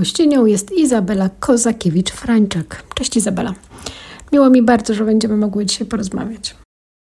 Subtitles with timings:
[0.00, 2.82] Gościnią jest Izabela Kozakiewicz-Frańczak.
[2.94, 3.54] Cześć Izabela.
[4.32, 6.54] Miło mi bardzo, że będziemy mogły dzisiaj porozmawiać.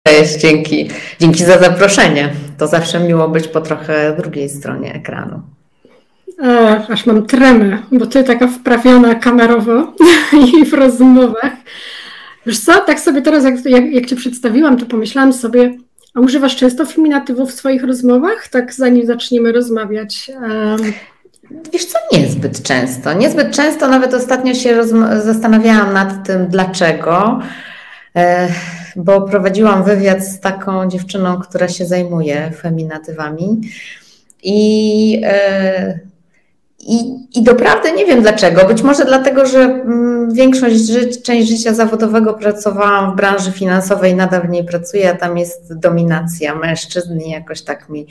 [0.07, 0.89] Cześć, dzięki,
[1.19, 2.33] dzięki za zaproszenie.
[2.57, 5.41] To zawsze miło być po trochę drugiej stronie ekranu.
[6.43, 9.93] Ach, aż mam tremę, bo ty taka wprawiona kamerowo
[10.53, 11.53] i w rozmowach.
[12.45, 15.77] Wiesz co, tak sobie teraz, jak, jak, jak cię przedstawiłam, to pomyślałam sobie,
[16.13, 20.31] a używasz często feminatywów w swoich rozmowach, tak zanim zaczniemy rozmawiać?
[20.41, 20.93] Um...
[21.73, 23.13] Wiesz co, niezbyt często.
[23.13, 24.83] Niezbyt często, nawet ostatnio się
[25.23, 27.39] zastanawiałam nad tym, dlaczego,
[28.15, 28.47] e,
[28.95, 33.61] bo prowadziłam wywiad z taką dziewczyną, która się zajmuje feminatywami
[34.43, 35.99] i e,
[36.87, 38.65] i, I doprawdy nie wiem dlaczego.
[38.65, 40.91] Być może dlatego, że mm, większość
[41.23, 46.55] część życia zawodowego pracowałam w branży finansowej, nadal w niej pracuję, a tam jest dominacja
[46.55, 48.07] mężczyzn i jakoś tak mi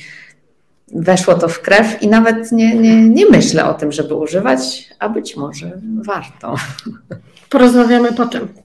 [0.93, 5.09] weszło to w krew i nawet nie, nie, nie myślę o tym, żeby używać, a
[5.09, 6.55] być może warto.
[7.51, 8.49] Porozmawiamy potem.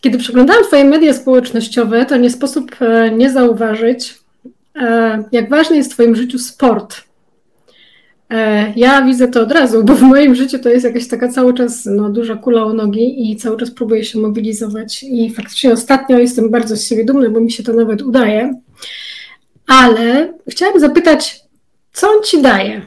[0.00, 4.14] Kiedy przeglądałam Twoje media społecznościowe, to nie sposób e, nie zauważyć,
[4.76, 6.96] E, jak ważny jest w Twoim życiu sport.
[8.30, 11.54] E, ja widzę to od razu, bo w moim życiu to jest jakaś taka cały
[11.54, 15.02] czas no, duża kula o nogi i cały czas próbuję się mobilizować.
[15.02, 18.60] I faktycznie ostatnio jestem bardzo z siebie dumny, bo mi się to nawet udaje.
[19.66, 21.40] Ale chciałam zapytać,
[21.92, 22.82] co on ci daje?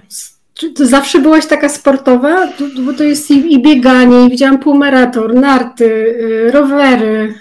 [0.53, 2.47] Czy ty zawsze byłaś taka sportowa?
[2.85, 7.33] Bo to jest i, i bieganie, i widziałam półmaraton, narty, y, rowery.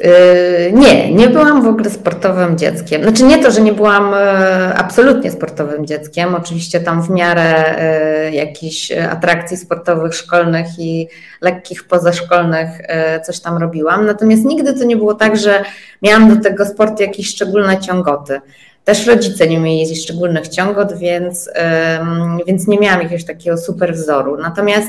[0.00, 3.02] Yy, nie, nie byłam w ogóle sportowym dzieckiem.
[3.02, 6.34] Znaczy nie to, że nie byłam e, absolutnie sportowym dzieckiem.
[6.34, 11.08] Oczywiście tam w miarę e, jakichś atrakcji sportowych, szkolnych i
[11.40, 14.06] lekkich pozaszkolnych e, coś tam robiłam.
[14.06, 15.64] Natomiast nigdy to nie było tak, że
[16.02, 18.40] miałam do tego sportu jakieś szczególne ciągoty.
[18.84, 21.50] Też rodzice nie mieli szczególnych ciągot, więc,
[22.46, 24.36] więc nie miałam jakiegoś takiego super wzoru.
[24.36, 24.88] Natomiast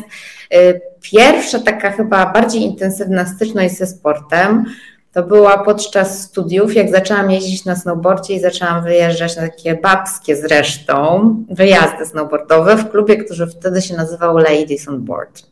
[1.01, 4.65] pierwsza taka chyba bardziej intensywna styczność ze sportem
[5.13, 10.35] to była podczas studiów, jak zaczęłam jeździć na snowboardzie i zaczęłam wyjeżdżać na takie babskie
[10.35, 15.43] zresztą wyjazdy snowboardowe w klubie, który wtedy się nazywał Ladies on Board.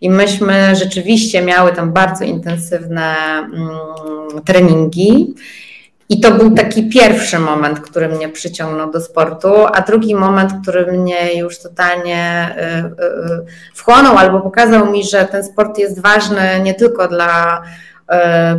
[0.00, 5.34] I myśmy rzeczywiście miały tam bardzo intensywne mm, treningi.
[6.10, 10.92] I to był taki pierwszy moment, który mnie przyciągnął do sportu, a drugi moment, który
[10.92, 16.60] mnie już totalnie y, y, y, wchłonął albo pokazał mi, że ten sport jest ważny
[16.62, 17.62] nie tylko dla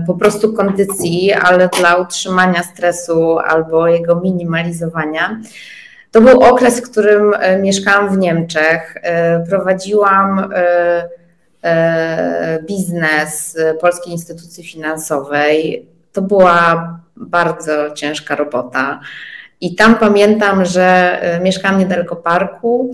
[0.07, 5.39] po prostu kondycji, ale dla utrzymania stresu albo jego minimalizowania.
[6.11, 8.97] To był okres, w którym e, mieszkałam w Niemczech.
[9.01, 10.49] E, prowadziłam
[12.67, 15.88] biznes Polskiej Instytucji Finansowej.
[16.13, 18.99] To była bardzo ciężka robota.
[19.61, 22.91] I tam pamiętam, że mieszkałam niedaleko parku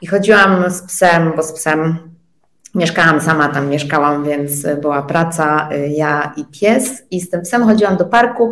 [0.00, 2.11] i chodziłam z psem, bo z psem
[2.74, 7.02] Mieszkałam sama tam, mieszkałam, więc była praca, y, ja i pies.
[7.10, 8.50] I z tym psem chodziłam do parku.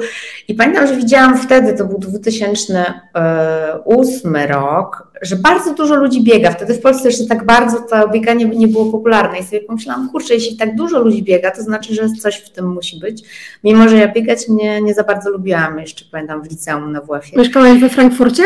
[0.49, 6.51] I pamiętam, że widziałam wtedy, to był 2008 rok, że bardzo dużo ludzi biega.
[6.51, 9.39] Wtedy w Polsce jeszcze tak bardzo to bieganie nie było popularne.
[9.39, 12.73] I sobie pomyślałam, kurczę, jeśli tak dużo ludzi biega, to znaczy, że coś w tym
[12.73, 13.23] musi być.
[13.65, 17.39] Mimo, że ja biegać nie, nie za bardzo lubiłam, jeszcze pamiętam w liceum na WF-ie.
[17.39, 18.43] Mieszkałaś we Frankfurcie?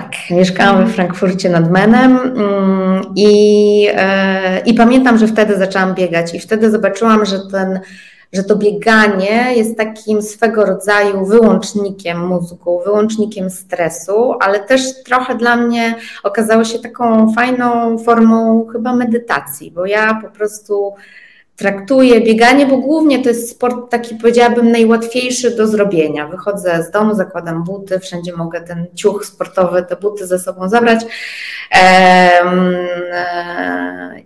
[0.00, 6.34] Tak, mieszkałam we Frankfurcie nad Menem mm, i, e, i pamiętam, że wtedy zaczęłam biegać
[6.34, 7.80] i wtedy zobaczyłam, że ten
[8.32, 15.56] że to bieganie jest takim swego rodzaju wyłącznikiem mózgu, wyłącznikiem stresu, ale też trochę dla
[15.56, 20.94] mnie okazało się taką fajną formą chyba medytacji, bo ja po prostu
[21.56, 26.28] traktuję bieganie, bo głównie to jest sport taki, powiedziałabym, najłatwiejszy do zrobienia.
[26.28, 31.00] Wychodzę z domu, zakładam buty, wszędzie mogę ten ciuch sportowy, te buty ze sobą zabrać.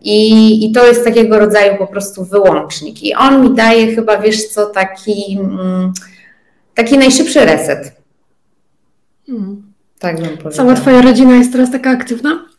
[0.03, 3.03] I, I to jest takiego rodzaju po prostu wyłącznik.
[3.03, 5.93] I on mi daje chyba, wiesz co, taki, mm,
[6.75, 7.93] taki najszybszy reset.
[9.27, 9.73] Hmm.
[9.99, 10.53] Tak bym powiedziała.
[10.53, 12.50] Cała Twoja rodzina jest teraz taka aktywna?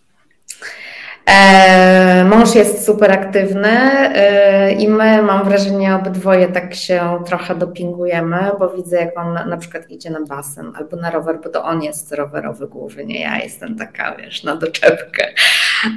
[1.25, 8.51] E, mąż jest super aktywny e, i my, mam wrażenie, obydwoje tak się trochę dopingujemy,
[8.59, 11.63] bo widzę, jak on na, na przykład idzie na basen albo na rower, bo to
[11.63, 15.27] on jest rowerowy głównie, ja jestem taka, wiesz, na doczepkę,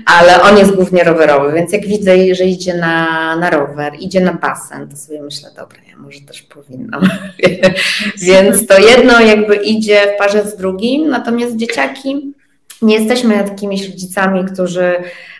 [0.07, 4.33] ale on jest głównie rowerowy, więc jak widzę, że idzie na, na rower, idzie na
[4.33, 7.03] basen, to sobie myślę, dobra, ja może też powinnam.
[8.27, 12.35] więc to jedno jakby idzie w parze z drugim, natomiast dzieciaki
[12.85, 14.95] nie jesteśmy takimi rodzicami, którzy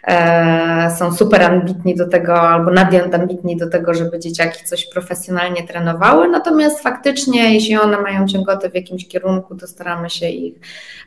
[0.05, 6.29] e, są super ambitni do tego, albo nadambitni do tego, żeby dzieciaki coś profesjonalnie trenowały.
[6.29, 10.55] Natomiast faktycznie, jeśli one mają ciągotę w jakimś kierunku, to staramy się ich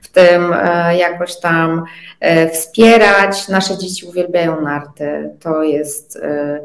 [0.02, 1.84] w tym e, jakoś tam
[2.20, 3.48] e, wspierać.
[3.48, 5.30] Nasze dzieci uwielbiają narty.
[5.40, 6.60] To jest e,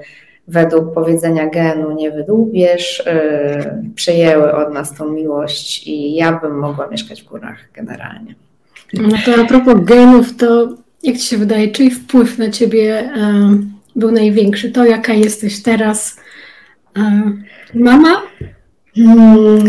[0.48, 6.86] według powiedzenia genu nie wydłubiesz, yy, przejęły od nas tą miłość i ja bym mogła
[6.86, 8.34] mieszkać w górach generalnie.
[8.94, 13.12] No to a propos genów, to jak Ci się wydaje, czyj wpływ na Ciebie
[13.96, 14.70] był największy?
[14.70, 16.20] To, jaka jesteś teraz?
[17.74, 18.22] mama?
[18.96, 19.64] Hmm,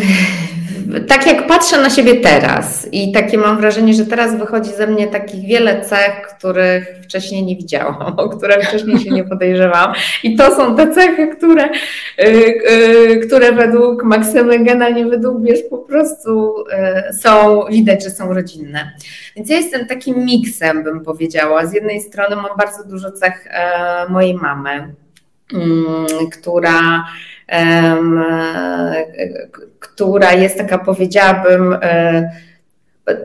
[1.08, 5.08] tak jak patrzę na siebie teraz i takie mam wrażenie, że teraz wychodzi ze mnie
[5.08, 9.94] takich wiele cech, których wcześniej nie widziałam, o które wcześniej się nie podejrzewałam.
[10.24, 11.70] I to są te cechy, które,
[12.18, 16.56] yy, które według Maksymy Gena nie wydłubiesz, po prostu
[17.08, 18.92] yy, są, widać, że są rodzinne.
[19.36, 21.66] Więc ja jestem takim miksem, bym powiedziała.
[21.66, 24.94] Z jednej strony mam bardzo dużo cech yy, mojej mamy,
[25.54, 27.04] mm, która
[29.80, 32.32] która jest taka, powiedziałabym, e,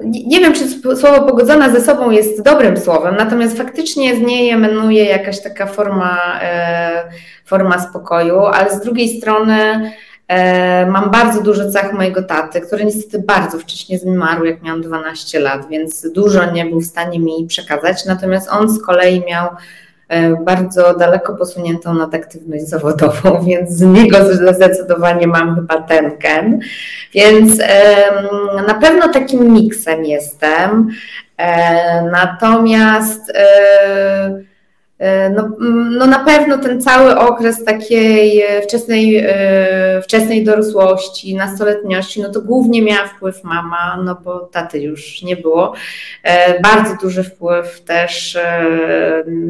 [0.04, 5.04] nie wiem, czy słowo pogodzona ze sobą jest dobrym słowem, natomiast faktycznie z niej emanuje
[5.04, 7.04] jakaś taka forma, e,
[7.44, 9.92] forma spokoju, ale z drugiej strony
[10.28, 15.40] e, mam bardzo dużo cech mojego taty, który niestety bardzo wcześnie zmarł, jak miałam 12
[15.40, 18.04] lat, więc dużo nie był w stanie mi przekazać.
[18.04, 19.56] Natomiast on z kolei miał E,
[20.44, 24.18] bardzo daleko posuniętą nad aktywność zawodową, więc z niego
[24.54, 26.60] zdecydowanie mam chyba ten ken.
[27.14, 27.58] Więc
[28.66, 30.88] na pewno takim miksem jestem.
[31.36, 33.48] E, natomiast e,
[34.28, 34.47] E,
[35.34, 35.50] no,
[35.90, 42.40] no na pewno ten cały okres takiej e, wczesnej, e, wczesnej dorosłości, nastoletniości, no to
[42.40, 45.74] głównie miała wpływ mama, no bo taty już nie było.
[46.62, 48.38] Bardzo duży wpływ też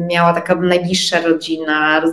[0.09, 2.03] miała taka najbliższa rodzina,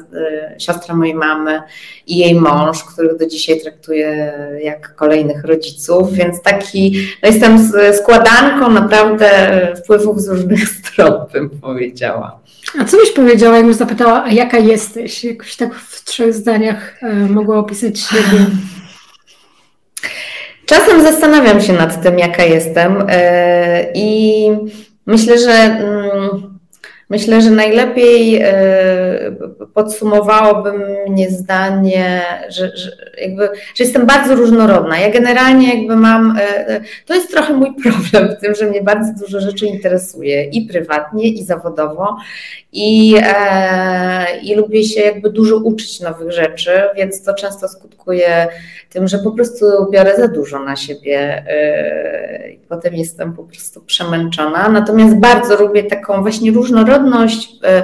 [0.59, 1.63] siostra mojej mamy
[2.07, 4.33] i jej mąż, których do dzisiaj traktuję
[4.63, 9.29] jak kolejnych rodziców, więc taki, no jestem składanką naprawdę
[9.77, 12.47] wpływów z różnych stron, bym powiedziała.
[12.81, 15.25] A co byś powiedziała, jakbym zapytała, a jaka jesteś?
[15.25, 18.47] Jakoś tak w trzech zdaniach e, mogła opisać siebie.
[20.67, 24.49] Czasem zastanawiam się nad tym, jaka jestem e, i
[25.07, 26.57] myślę, że mm,
[27.11, 29.37] Myślę, że najlepiej e,
[29.75, 30.73] podsumowałoby
[31.09, 32.91] mnie zdanie, że, że,
[33.21, 34.99] jakby, że jestem bardzo różnorodna.
[34.99, 36.39] Ja generalnie jakby mam,
[37.07, 41.29] to jest trochę mój problem w tym, że mnie bardzo dużo rzeczy interesuje i prywatnie,
[41.29, 42.17] i zawodowo
[42.79, 48.49] i, e, i lubię się jakby dużo uczyć nowych rzeczy, więc to często skutkuje
[48.91, 51.45] tym, że po prostu biorę za dużo na siebie
[52.53, 54.69] i potem jestem po prostu przemęczona.
[54.69, 57.83] Natomiast bardzo lubię taką właśnie różnorodność e,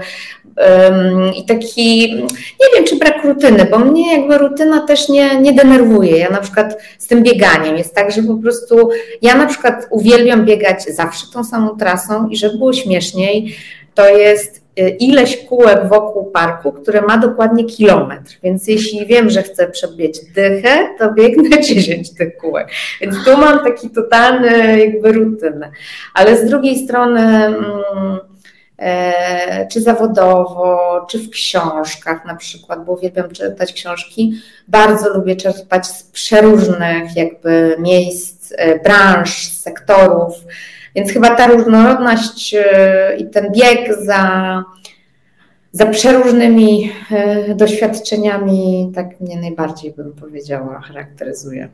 [1.36, 2.14] i taki,
[2.60, 6.18] nie wiem, czy brak rutyny, bo mnie jakby rutyna też nie, nie denerwuje.
[6.18, 8.88] Ja na przykład z tym bieganiem jest tak, że po prostu
[9.22, 13.56] ja na przykład uwielbiam biegać zawsze tą samą trasą i żeby było śmieszniej,
[13.94, 18.38] to jest e, ileś kółek wokół parku, które ma dokładnie kilometr.
[18.42, 22.68] Więc jeśli wiem, że chcę przebiec dychę, to biegnę 10 tych kółek.
[23.00, 25.70] Więc tu mam taki totalny jakby rutynę.
[26.14, 27.20] Ale z drugiej strony...
[27.20, 28.32] Mm,
[28.82, 34.32] E, czy zawodowo, czy w książkach na przykład, bo uwielbiam czytać książki.
[34.68, 40.34] Bardzo lubię czerpać z przeróżnych jakby miejsc, e, branż, sektorów,
[40.94, 44.64] więc chyba ta różnorodność e, i ten bieg za,
[45.72, 46.92] za przeróżnymi
[47.56, 51.68] doświadczeniami tak mnie najbardziej bym powiedziała charakteryzuje.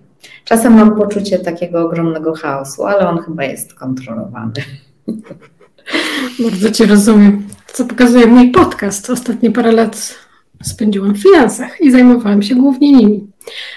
[0.44, 4.52] Czasem mam poczucie takiego ogromnego chaosu, ale on chyba jest kontrolowany.
[6.44, 7.46] Bardzo Cię rozumiem.
[7.66, 9.10] Co pokazuje mój podcast.
[9.10, 10.14] Ostatnie parę lat
[10.62, 13.26] spędziłam w finansach i zajmowałam się głównie nimi.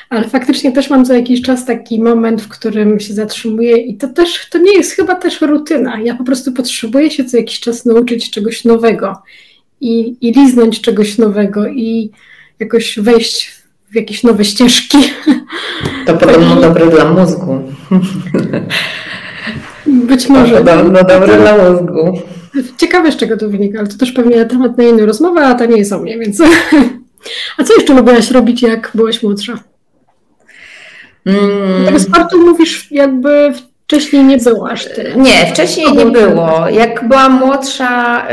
[0.10, 4.08] Ale faktycznie też mam za jakiś czas taki moment, w którym się zatrzymuję i to
[4.08, 6.00] też, to nie jest chyba też rutyna.
[6.00, 9.22] Ja po prostu potrzebuję się co jakiś czas nauczyć czegoś nowego
[9.82, 12.12] i, i liznąć czegoś nowego i
[12.60, 13.52] jakoś wejść
[13.92, 14.98] w jakieś nowe ścieżki.
[16.06, 17.62] To podobno dobre dla mózgu.
[20.10, 20.64] Być może.
[20.64, 22.22] No, no dobre dla mózgu.
[22.78, 25.66] Ciekawe, z czego to wynika, ale to też pewnie temat na inną rozmowę, a to
[25.66, 26.42] nie jest o mnie, więc...
[27.58, 29.54] A co jeszcze lubiłaś robić, jak byłaś młodsza?
[31.26, 31.86] Mm.
[31.86, 33.54] Tego sportu mówisz, jakby
[33.86, 35.16] wcześniej nie było aż tyle.
[35.16, 36.70] Nie, wcześniej nie było.
[36.70, 38.28] Jak byłam młodsza,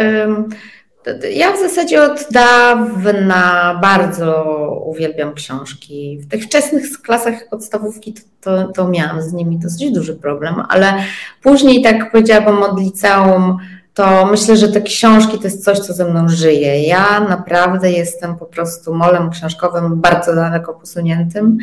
[1.32, 4.44] Ja w zasadzie od dawna bardzo
[4.86, 6.18] uwielbiam książki.
[6.22, 10.94] W tych wczesnych klasach podstawówki to, to, to miałam z nimi dosyć duży problem, ale
[11.42, 13.58] później, tak powiedziałabym, od liceum,
[13.98, 16.82] to myślę, że te książki to jest coś, co ze mną żyje.
[16.82, 21.58] Ja naprawdę jestem po prostu molem książkowym bardzo daleko posuniętym.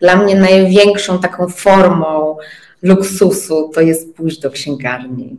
[0.00, 2.36] Dla mnie największą taką formą
[2.82, 5.36] luksusu to jest pójść do księgarni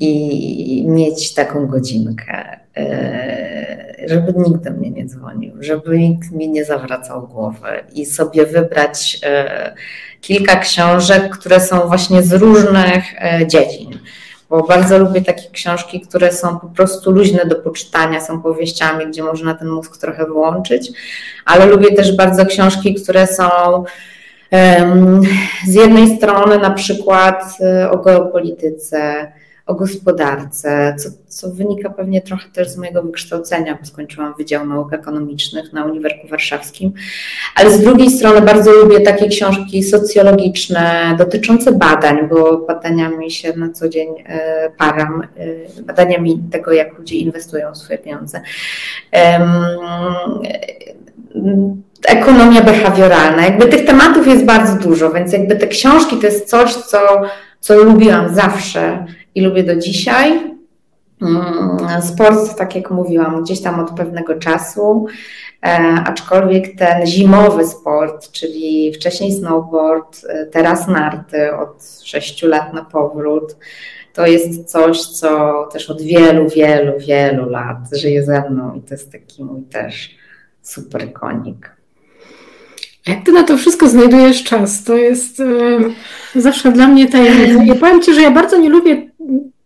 [0.00, 6.64] i mieć taką godzinkę, e, żeby nikt do mnie nie dzwonił, żeby nikt mi nie
[6.64, 9.74] zawracał głowy i sobie wybrać e,
[10.20, 13.98] kilka książek, które są właśnie z różnych e, dziedzin.
[14.50, 19.22] Bo bardzo lubię takie książki, które są po prostu luźne do poczytania, są powieściami, gdzie
[19.22, 20.92] można ten mózg trochę wyłączyć,
[21.44, 23.44] ale lubię też bardzo książki, które są
[25.66, 27.44] z jednej strony na przykład
[27.90, 29.32] o geopolityce,
[29.66, 34.92] o gospodarce, co, co wynika pewnie trochę też z mojego wykształcenia, bo skończyłam Wydział Nauk
[34.92, 36.92] Ekonomicznych na Uniwersytecie Warszawskim,
[37.56, 43.72] ale z drugiej strony bardzo lubię takie książki socjologiczne dotyczące badań, bo badaniami się na
[43.72, 45.22] co dzień e, param,
[45.78, 48.40] e, badaniami tego, jak ludzie inwestują swoje pieniądze
[52.08, 53.44] ekonomia behawioralna.
[53.44, 56.98] Jakby tych tematów jest bardzo dużo, więc jakby te książki to jest coś, co,
[57.60, 59.06] co lubiłam zawsze
[59.36, 60.56] i lubię do dzisiaj.
[61.22, 65.06] Mm, sport, tak jak mówiłam, gdzieś tam od pewnego czasu,
[65.62, 65.68] e,
[66.06, 73.56] aczkolwiek ten zimowy sport, czyli wcześniej snowboard, e, teraz narty od 6 lat na powrót,
[74.14, 78.94] to jest coś, co też od wielu, wielu, wielu lat żyje ze mną i to
[78.94, 80.16] jest taki mój też
[80.62, 81.75] super konik.
[83.06, 84.84] Jak ty na to wszystko znajdujesz czas?
[84.84, 85.42] To jest
[86.34, 87.64] zawsze dla mnie tajemnica.
[87.64, 89.10] Ja powiem ci, że ja bardzo nie lubię,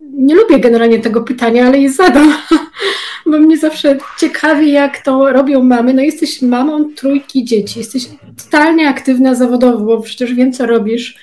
[0.00, 2.34] nie lubię generalnie tego pytania, ale je zadam,
[3.26, 5.94] bo mnie zawsze ciekawi, jak to robią mamy.
[5.94, 8.08] No jesteś mamą trójki dzieci, jesteś
[8.44, 11.18] totalnie aktywna zawodowo, bo przecież wiem, co robisz.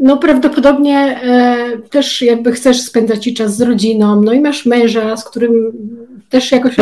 [0.00, 1.56] No prawdopodobnie e,
[1.90, 5.72] też jakby chcesz spędzać ci czas z rodziną, no i masz męża, z którym
[6.30, 6.76] też jakoś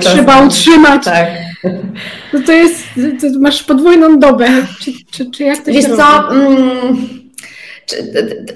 [0.00, 1.04] trzeba utrzymać.
[1.04, 1.28] Tak.
[2.32, 2.84] No to jest,
[3.20, 4.48] to masz podwójną dobę.
[4.80, 6.96] Czy, czy, czy jak to Wiesz się co, mm,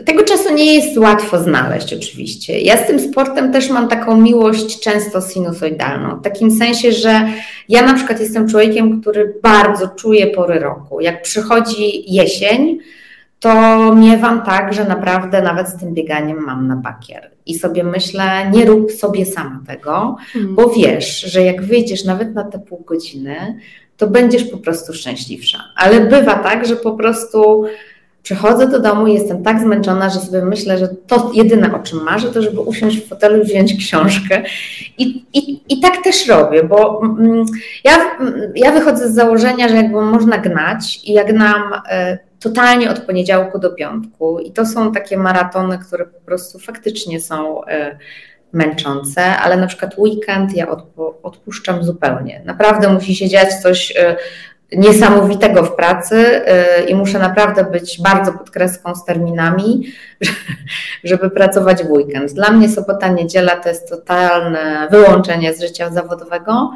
[0.05, 2.61] tego czasu nie jest łatwo znaleźć oczywiście.
[2.61, 7.29] Ja z tym sportem też mam taką miłość często sinusoidalną, w takim sensie, że
[7.69, 11.01] ja na przykład jestem człowiekiem, który bardzo czuje pory roku.
[11.01, 12.79] Jak przychodzi jesień,
[13.41, 17.31] to miewam tak, że naprawdę nawet z tym bieganiem mam na bakier.
[17.47, 20.55] I sobie myślę, nie rób sobie sama tego, hmm.
[20.55, 23.59] bo wiesz, że jak wyjdziesz nawet na te pół godziny,
[23.97, 25.59] to będziesz po prostu szczęśliwsza.
[25.77, 27.65] Ale bywa tak, że po prostu
[28.23, 32.03] przychodzę do domu i jestem tak zmęczona, że sobie myślę, że to jedyne o czym
[32.03, 34.43] marzę, to żeby usiąść w fotelu i wziąć książkę.
[34.99, 37.45] I, i, i tak też robię, bo mm,
[37.85, 41.63] ja, mm, ja wychodzę z założenia, że jakby można gnać i jak nam
[42.41, 44.41] totalnie od poniedziałku do piątku.
[44.41, 47.99] I to są takie maratony, które po prostu faktycznie są e,
[48.53, 50.67] męczące, ale na przykład weekend ja
[51.23, 52.43] odpuszczam zupełnie.
[52.45, 54.17] Naprawdę musi się dziać coś e,
[54.73, 59.93] niesamowitego w pracy e, i muszę naprawdę być bardzo pod kreską z terminami,
[61.05, 62.33] żeby pracować w weekend.
[62.33, 66.71] Dla mnie sobota, niedziela to jest totalne wyłączenie z życia zawodowego.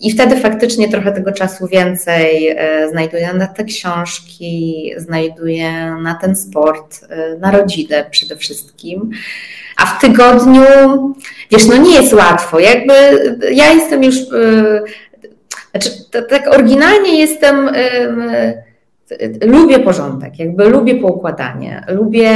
[0.00, 6.36] I wtedy faktycznie trochę tego czasu więcej e, znajduję na te książki, znajduję na ten
[6.36, 9.10] sport, e, na rodzinę przede wszystkim.
[9.76, 10.62] A w tygodniu,
[11.50, 12.60] wiesz, no nie jest łatwo.
[12.60, 12.94] Jakby
[13.52, 14.82] ja jestem już, e,
[15.70, 15.90] znaczy
[16.28, 17.70] tak oryginalnie jestem,
[19.44, 22.30] lubię porządek, jakby lubię poukładanie, lubię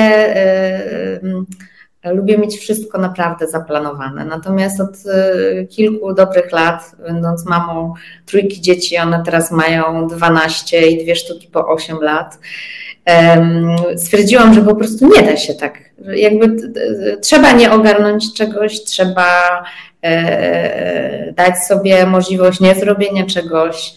[2.04, 4.24] Lubię mieć wszystko naprawdę zaplanowane.
[4.24, 7.94] Natomiast od y, kilku dobrych lat, będąc mamą
[8.26, 12.38] trójki dzieci, one teraz mają 12 i dwie sztuki po 8 lat,
[13.96, 15.78] stwierdziłam, że po prostu nie da się tak.
[16.14, 16.56] Jakby
[17.20, 19.64] trzeba nie ogarnąć czegoś, trzeba
[20.02, 23.94] e, dać sobie możliwość niezrobienia czegoś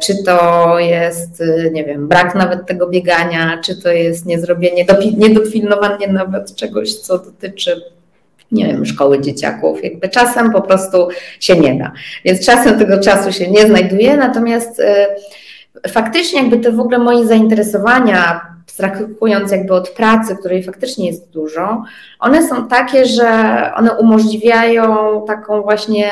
[0.00, 4.86] czy to jest, nie wiem, brak nawet tego biegania, czy to jest niezrobienie,
[5.16, 7.82] niedopilnowanie nawet czegoś, co dotyczy
[8.52, 9.84] nie wiem, szkoły dzieciaków.
[9.84, 11.08] Jakby czasem po prostu
[11.40, 11.92] się nie da.
[12.24, 14.84] Więc czasem tego czasu się nie znajduje, natomiast y,
[15.88, 21.84] faktycznie jakby te w ogóle moje zainteresowania, abstrahując jakby od pracy, której faktycznie jest dużo,
[22.20, 23.28] one są takie, że
[23.76, 26.10] one umożliwiają taką właśnie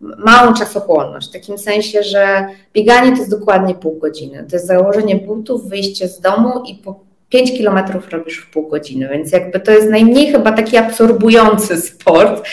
[0.00, 4.46] małą czasochłonność, w takim sensie, że bieganie to jest dokładnie pół godziny.
[4.50, 9.08] To jest założenie butów, wyjście z domu i po 5 kilometrów robisz w pół godziny,
[9.08, 12.48] więc jakby to jest najmniej chyba taki absorbujący sport.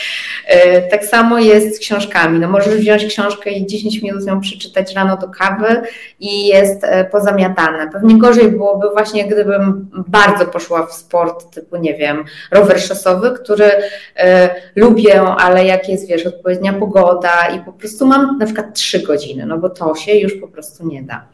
[0.47, 2.39] E, tak samo jest z książkami.
[2.39, 5.81] No możesz wziąć książkę i 10 minut ją przeczytać rano do kawy
[6.19, 7.89] i jest e, pozamiatane.
[7.91, 13.71] Pewnie gorzej byłoby właśnie, gdybym bardzo poszła w sport typu, nie wiem, rower szosowy, który
[14.15, 18.99] e, lubię, ale jak jest, wiesz, odpowiednia pogoda i po prostu mam na przykład 3
[18.99, 21.25] godziny, no bo to się już po prostu nie da.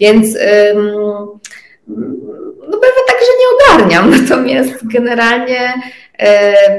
[0.00, 0.36] Więc
[2.60, 5.74] no bywa tak, że nie ogarniam, natomiast generalnie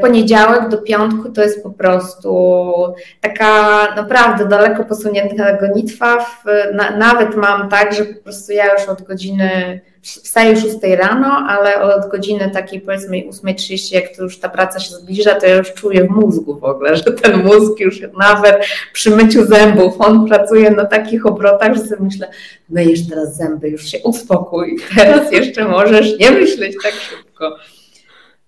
[0.01, 2.73] poniedziałek do piątku to jest po prostu
[3.21, 6.25] taka naprawdę daleko posunięta gonitwa.
[6.73, 11.81] Na, nawet mam tak, że po prostu ja już od godziny wstaję 6 rano, ale
[11.81, 15.73] od godziny takiej powiedzmy 8.30, jak to już ta praca się zbliża, to ja już
[15.73, 20.71] czuję w mózgu w ogóle, że ten mózg już nawet przy myciu zębów, on pracuje
[20.71, 22.29] na takich obrotach, że sobie myślę,
[22.69, 27.55] myjesz teraz zęby, już się uspokój, teraz jeszcze możesz nie myśleć tak szybko.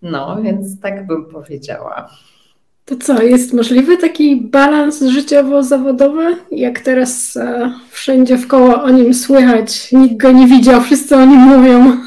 [0.03, 2.09] No, więc tak bym powiedziała.
[2.85, 6.35] To co, jest możliwy taki balans życiowo-zawodowy?
[6.51, 11.25] Jak teraz e, wszędzie w koło o nim słychać, nikt go nie widział, wszyscy o
[11.25, 11.97] nim mówią.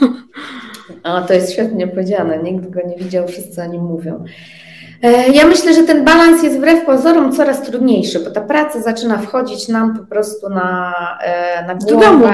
[1.02, 4.24] A to jest świetnie powiedziane, nikt go nie widział, wszyscy o nim mówią.
[5.02, 9.18] E, ja myślę, że ten balans jest wbrew pozorom coraz trudniejszy, bo ta praca zaczyna
[9.18, 12.00] wchodzić nam po prostu na, e, na głowę.
[12.00, 12.26] Do domu.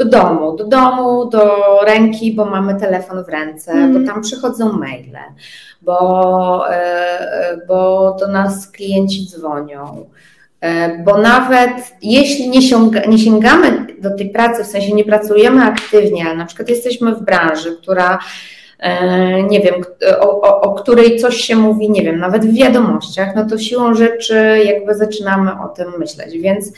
[0.00, 1.40] Do domu, do domu, do
[1.86, 3.92] ręki, bo mamy telefon w ręce, mm.
[3.92, 5.18] bo tam przychodzą maile
[5.82, 10.06] bo, e, bo do nas klienci dzwonią.
[10.60, 11.70] E, bo nawet
[12.02, 16.46] jeśli nie, sięga, nie sięgamy do tej pracy, w sensie nie pracujemy aktywnie, ale na
[16.46, 18.18] przykład jesteśmy w branży, która
[18.78, 19.74] e, nie wiem,
[20.20, 23.94] o, o, o, której coś się mówi, nie wiem, nawet w wiadomościach, no to siłą
[23.94, 26.38] rzeczy jakby zaczynamy o tym myśleć.
[26.38, 26.72] Więc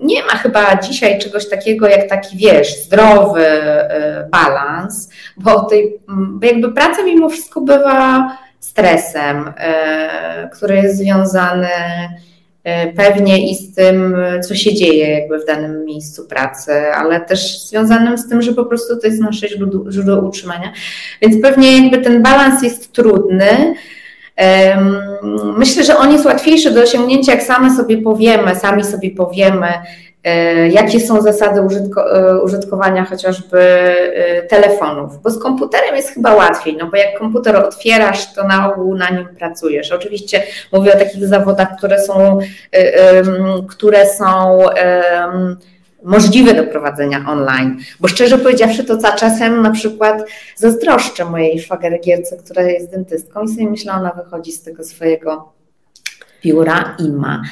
[0.00, 6.40] nie ma chyba dzisiaj czegoś takiego jak taki, wiesz, zdrowy y, balans, bo, tej, mm,
[6.42, 9.52] jakby praca mimo wszystko bywa stresem, y,
[10.52, 14.16] który jest związany y, pewnie i z tym,
[14.48, 18.64] co się dzieje jakby w danym miejscu pracy, ale też związanym z tym, że po
[18.64, 20.72] prostu to jest nasze źródło, źródło utrzymania.
[21.22, 23.74] Więc pewnie jakby ten balans jest trudny.
[25.56, 29.68] Myślę, że on jest łatwiejszy do osiągnięcia, jak same sobie powiemy, sami sobie powiemy,
[30.24, 36.34] e, jakie są zasady użytko, e, użytkowania chociażby e, telefonów, bo z komputerem jest chyba
[36.34, 39.92] łatwiej, no bo jak komputer otwierasz, to na ogół na nim pracujesz.
[39.92, 42.38] Oczywiście mówię o takich zawodach, które są,
[43.68, 44.58] które są
[46.04, 47.78] możliwe do prowadzenia online.
[48.00, 50.22] Bo szczerze powiedziawszy, to za czasem na przykład
[50.56, 55.52] zazdroszczę mojej szwagergierce, która jest dentystką i sobie myślę, ona wychodzi z tego swojego
[56.42, 57.42] biura i ma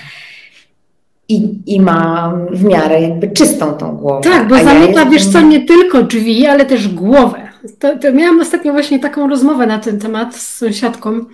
[1.29, 4.31] i, i ma w miarę jakby czystą tą głowę.
[4.31, 7.49] Tak, bo zamyka, ja wiesz co, nie tylko drzwi, ale też głowę.
[7.79, 11.25] To, to miałam ostatnio właśnie taką rozmowę na ten temat z sąsiadką,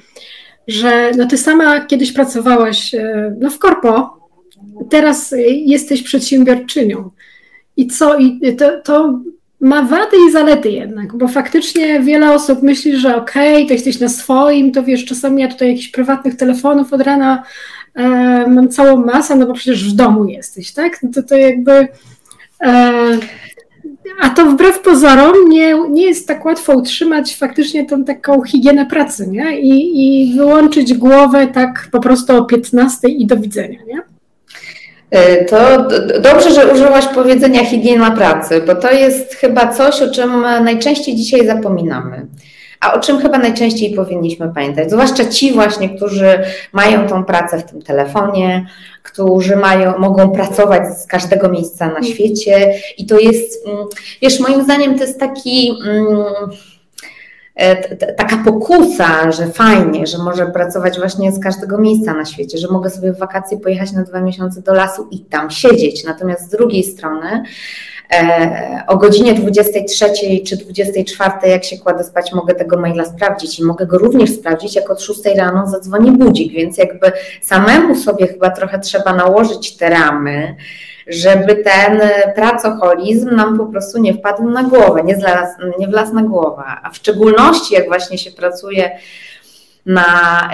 [0.68, 4.23] że no ty sama kiedyś pracowałaś e, no, w korpo,
[4.90, 7.10] teraz jesteś przedsiębiorczynią.
[7.76, 8.18] I co?
[8.18, 9.20] I to, to
[9.60, 14.00] ma wady i zalety jednak, bo faktycznie wiele osób myśli, że okej, okay, to jesteś
[14.00, 17.42] na swoim, to wiesz, czasami ja tutaj jakichś prywatnych telefonów od rana
[17.94, 18.04] e,
[18.48, 21.02] mam całą masę, no bo przecież w domu jesteś, tak?
[21.02, 21.88] No to, to jakby...
[22.62, 23.18] E,
[24.20, 29.26] a to wbrew pozorom nie, nie jest tak łatwo utrzymać faktycznie tą taką higienę pracy,
[29.26, 29.60] nie?
[29.60, 34.13] I, I wyłączyć głowę tak po prostu o 15 i do widzenia, nie?
[35.14, 35.88] E, to
[36.20, 41.46] dobrze, że użyłaś powiedzenia higiena pracy, bo to jest chyba coś, o czym najczęściej dzisiaj
[41.46, 42.26] zapominamy.
[42.80, 44.90] A o czym chyba najczęściej powinniśmy pamiętać?
[44.90, 46.38] Zwłaszcza ci właśnie, którzy
[46.72, 48.66] mają tą pracę w tym telefonie,
[49.02, 52.74] którzy mają, mogą pracować z każdego miejsca na świecie.
[52.98, 53.86] I to jest, mm,
[54.22, 55.72] wiesz, moim zdaniem to jest taki.
[55.86, 56.24] Mm,
[58.16, 62.90] taka pokusa, że fajnie, że może pracować właśnie z każdego miejsca na świecie, że mogę
[62.90, 66.04] sobie w wakacje pojechać na dwa miesiące do lasu i tam siedzieć.
[66.04, 67.42] Natomiast z drugiej strony
[68.12, 70.06] e, o godzinie 23
[70.46, 74.76] czy 24, jak się kładę spać, mogę tego maila sprawdzić i mogę go również sprawdzić,
[74.76, 77.12] jak od 6 rano zadzwoni budzik, więc jakby
[77.42, 80.56] samemu sobie chyba trochę trzeba nałożyć te ramy,
[81.06, 82.00] żeby ten
[82.34, 86.90] pracoholizm nam po prostu nie wpadł na głowę, nie, zlas, nie wlazł na głowę, a
[86.90, 88.98] w szczególności jak właśnie się pracuje
[89.86, 90.50] na,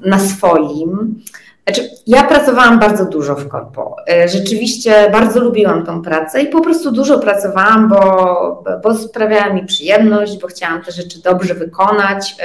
[0.00, 1.22] na swoim.
[1.66, 3.96] Znaczy, ja pracowałam bardzo dużo w korpo.
[4.08, 9.66] E, rzeczywiście bardzo lubiłam tą pracę i po prostu dużo pracowałam, bo, bo sprawiała mi
[9.66, 12.36] przyjemność, bo chciałam te rzeczy dobrze wykonać.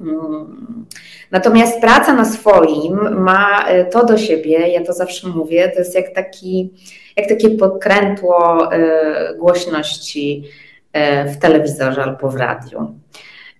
[0.00, 0.86] Mm.
[1.30, 5.94] Natomiast praca na swoim ma e, to do siebie, ja to zawsze mówię, to jest
[5.94, 6.70] jak, taki,
[7.16, 10.44] jak takie podkrętło e, głośności
[10.92, 12.94] e, w telewizorze albo w radiu,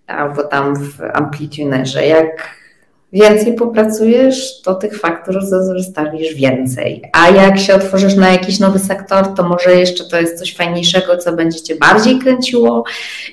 [0.06, 2.06] albo tam w amplitunerze.
[2.06, 2.57] Jak
[3.12, 7.02] więcej popracujesz, to tych faktur zostawisz więcej.
[7.12, 11.16] A jak się otworzysz na jakiś nowy sektor, to może jeszcze to jest coś fajniejszego,
[11.16, 12.84] co będzie cię bardziej kręciło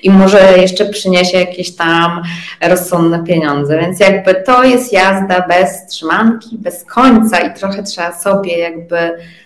[0.02, 2.22] i może jeszcze przyniesie jakieś tam
[2.68, 3.78] rozsądne pieniądze.
[3.80, 8.96] Więc jakby to jest jazda bez trzymanki, bez końca i trochę trzeba sobie jakby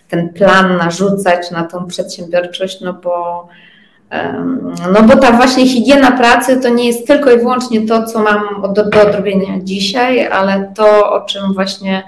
[0.09, 3.49] ten plan narzucać na tą przedsiębiorczość, no bo
[4.93, 8.63] no bo ta właśnie higiena pracy to nie jest tylko i wyłącznie to, co mam
[8.75, 12.05] do, do odrobienia dzisiaj, ale to, o czym właśnie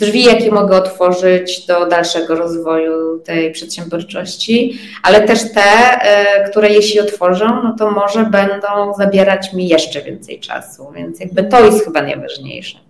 [0.00, 7.00] drzwi, jakie mogę otworzyć do dalszego rozwoju tej przedsiębiorczości, ale też te, e, które jeśli
[7.00, 12.02] otworzą, no to może będą zabierać mi jeszcze więcej czasu, więc jakby to jest chyba
[12.02, 12.89] najważniejsze.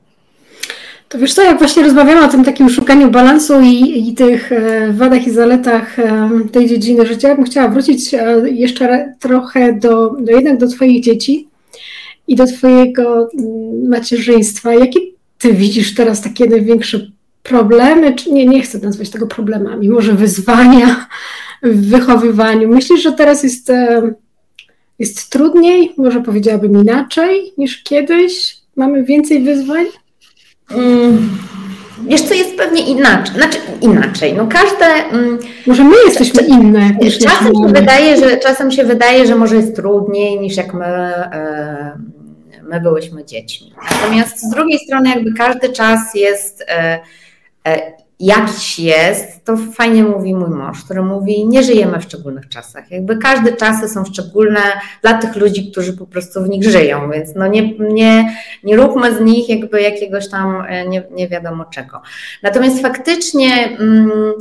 [1.11, 4.93] To wiesz co, jak właśnie rozmawiamy o tym takim szukaniu balansu i, i tych e,
[4.93, 10.33] wadach i zaletach e, tej dziedziny życia, bym chciała wrócić e, jeszcze trochę do, do
[10.33, 11.49] jednak do Twoich dzieci
[12.29, 14.75] i do Twojego mm, macierzyństwa.
[14.75, 15.01] Jakie
[15.39, 17.11] Ty widzisz teraz takie największe
[17.43, 21.07] problemy, czy nie, nie chcę nazwać tego problemami, może wyzwania
[21.63, 22.69] w wychowywaniu?
[22.69, 23.73] Myślisz, że teraz jest,
[24.99, 28.57] jest trudniej, może powiedziałabym inaczej niż kiedyś?
[28.77, 29.87] Mamy więcej wyzwań?
[30.71, 31.39] Mm,
[32.07, 33.35] wiesz, co jest pewnie inaczej.
[33.35, 34.35] Znaczy inaczej.
[34.35, 34.87] No każde.
[34.87, 36.91] Mm, może my jesteśmy inne.
[37.23, 41.99] czasem się, wydaje, że, czasem się wydaje, że może jest trudniej niż jak my, e,
[42.63, 43.73] my byłyśmy dziećmi.
[43.91, 47.01] Natomiast z drugiej strony, jakby każdy czas jest e,
[47.67, 52.91] e, jakiś jest, to fajnie mówi mój mąż, który mówi, nie żyjemy w szczególnych czasach.
[52.91, 54.61] Jakby każde czasy są szczególne
[55.03, 59.15] dla tych ludzi, którzy po prostu w nich żyją, więc no nie, nie, nie róbmy
[59.15, 62.03] z nich jakby jakiegoś tam e, nie, nie wiadomo czego.
[62.43, 64.33] Natomiast faktycznie mm,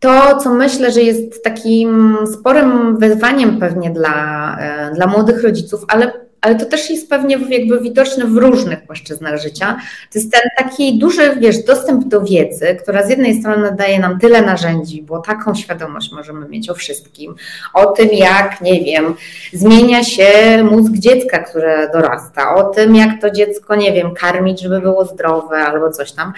[0.00, 6.27] to, co myślę, że jest takim sporym wyzwaniem pewnie dla, e, dla młodych rodziców, ale
[6.40, 9.76] ale to też jest pewnie jakby widoczne w różnych płaszczyznach życia.
[10.12, 14.18] To jest ten taki duży, wiesz, dostęp do wiedzy, która z jednej strony daje nam
[14.18, 17.34] tyle narzędzi, bo taką świadomość możemy mieć o wszystkim,
[17.74, 19.14] o tym jak, nie wiem,
[19.52, 20.28] zmienia się
[20.70, 25.56] mózg dziecka, które dorasta, o tym jak to dziecko, nie wiem, karmić, żeby było zdrowe
[25.56, 26.32] albo coś tam.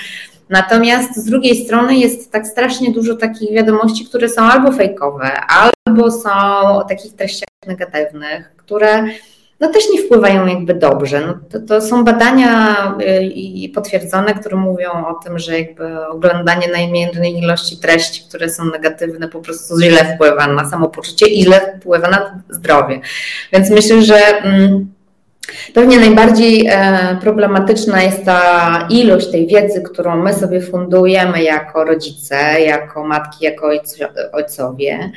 [0.48, 5.30] Natomiast z drugiej strony jest tak strasznie dużo takich wiadomości, które są albo fejkowe,
[5.86, 6.30] albo są
[6.62, 9.04] o takich treściach negatywnych, które
[9.60, 11.20] no też nie wpływają jakby dobrze.
[11.26, 16.68] No to, to, są badania y, i potwierdzone, które mówią o tym, że jakby oglądanie
[16.68, 22.08] najmiernej ilości treści, które są negatywne, po prostu źle wpływa na samopoczucie i źle wpływa
[22.08, 23.00] na zdrowie.
[23.52, 24.92] Więc myślę, że mm,
[25.74, 32.36] Pewnie najbardziej e, problematyczna jest ta ilość tej wiedzy, którą my sobie fundujemy jako rodzice,
[32.60, 33.70] jako matki, jako
[34.32, 35.10] ojcowie.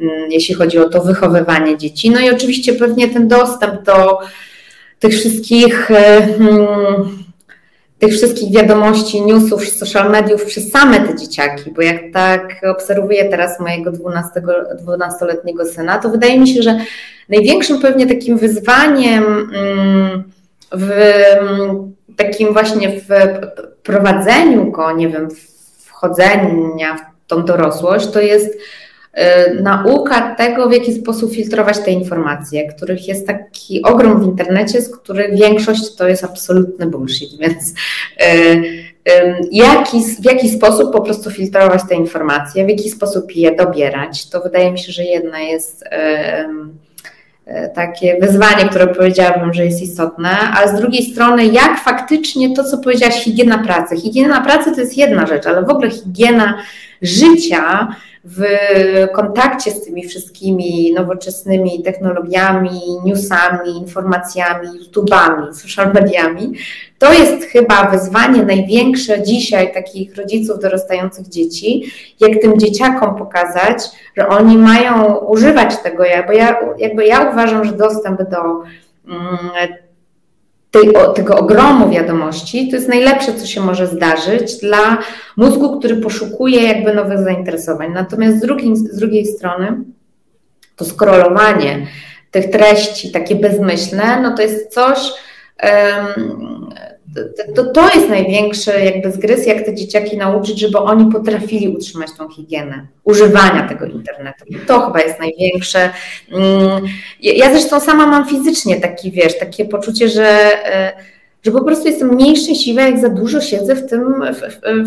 [0.00, 2.10] Mm, jeśli chodzi o to wychowywanie dzieci.
[2.10, 4.18] No i oczywiście pewnie ten dostęp do
[4.98, 7.24] tych wszystkich, e, hmm,
[7.98, 13.60] tych wszystkich wiadomości, newsów, social mediów przez same te dzieciaki, bo jak tak obserwuję teraz
[13.60, 14.30] mojego 12,
[14.84, 16.78] 12-letniego syna, to wydaje mi się, że
[17.28, 20.24] największym pewnie takim wyzwaniem mm,
[20.72, 20.90] w
[22.16, 23.08] takim właśnie w
[23.82, 25.28] prowadzeniu go, nie wiem,
[25.84, 28.58] wchodzenia w tą dorosłość, to jest
[29.62, 34.96] nauka tego, w jaki sposób filtrować te informacje, których jest taki ogrom w internecie, z
[34.96, 38.62] których większość to jest absolutny bullshit, więc y,
[39.52, 44.40] jaki, w jaki sposób po prostu filtrować te informacje, w jaki sposób je dobierać, to
[44.40, 45.88] wydaje mi się, że jedna jest y,
[47.74, 52.78] takie wyzwanie, które powiedziałabym, że jest istotne, a z drugiej strony, jak faktycznie to, co
[52.78, 53.96] powiedziałaś, higiena pracy.
[53.96, 56.58] Higiena pracy to jest jedna rzecz, ale w ogóle higiena
[57.02, 57.88] życia
[58.24, 58.42] w
[59.14, 66.52] kontakcie z tymi wszystkimi nowoczesnymi technologiami, newsami, informacjami, YouTubami, social mediami,
[66.98, 73.78] to jest chyba wyzwanie największe dzisiaj takich rodziców dorastających dzieci, jak tym dzieciakom pokazać,
[74.16, 78.62] że oni mają używać tego, bo ja, jakby ja uważam, że dostęp do
[80.74, 84.98] tej, tego ogromu wiadomości, to jest najlepsze, co się może zdarzyć dla
[85.36, 87.92] mózgu, który poszukuje jakby nowych zainteresowań.
[87.92, 89.84] Natomiast z drugiej, z drugiej strony
[90.76, 91.86] to skrolowanie
[92.30, 94.98] tych treści, takie bezmyślne, no to jest coś,
[97.54, 102.28] to, to jest największy jakby zgryz, jak te dzieciaki nauczyć, żeby oni potrafili utrzymać tą
[102.28, 104.44] higienę używania tego internetu.
[104.66, 105.90] To chyba jest największe.
[106.32, 106.84] Mm,
[107.20, 110.26] ja zresztą sama mam fizycznie taki, wiesz, takie poczucie, że
[110.74, 110.92] e,
[111.44, 114.40] że po prostu jestem mniej szczęśliwa, jak za dużo siedzę w tym, w,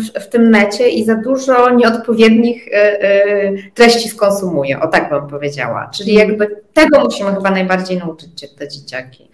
[0.04, 5.28] w, w tym necie i za dużo nieodpowiednich e, e, treści skonsumuję, o tak bym
[5.28, 5.90] powiedziała.
[5.94, 9.30] Czyli jakby tego musimy chyba najbardziej nauczyć te dzieciaki.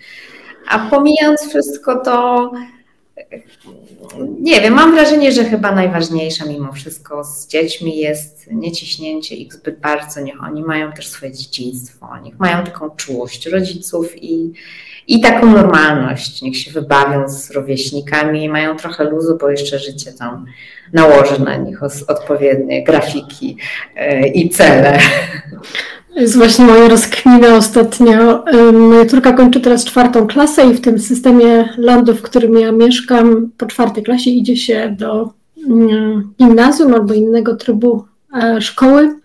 [0.68, 2.50] A pomijając wszystko, to
[4.40, 9.80] nie wiem, mam wrażenie, że chyba najważniejsze mimo wszystko z dziećmi jest nieciśnięcie ich zbyt
[9.80, 10.20] bardzo.
[10.20, 14.52] Niech oni mają też swoje dzieciństwo, niech mają taką czułość rodziców i,
[15.08, 16.42] i taką normalność.
[16.42, 20.46] Niech się wybawią z rówieśnikami, mają trochę luzu, bo jeszcze życie tam
[20.92, 23.56] nałoży na nich odpowiednie grafiki
[23.96, 24.98] e, i cele.
[26.16, 28.44] Jest właśnie moja rozkmina ostatnio.
[28.72, 33.50] Moja córka kończy teraz czwartą klasę i w tym systemie landu, w którym ja mieszkam,
[33.56, 35.32] po czwartej klasie idzie się do
[35.68, 38.04] mm, gimnazjum albo innego trybu
[38.42, 39.20] e, szkoły.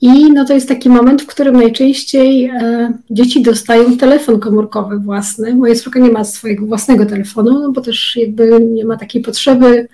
[0.00, 5.54] I no to jest taki moment, w którym najczęściej e, dzieci dostają telefon komórkowy własny.
[5.54, 9.88] Moja córka nie ma swojego własnego telefonu, no bo też jakby nie ma takiej potrzeby.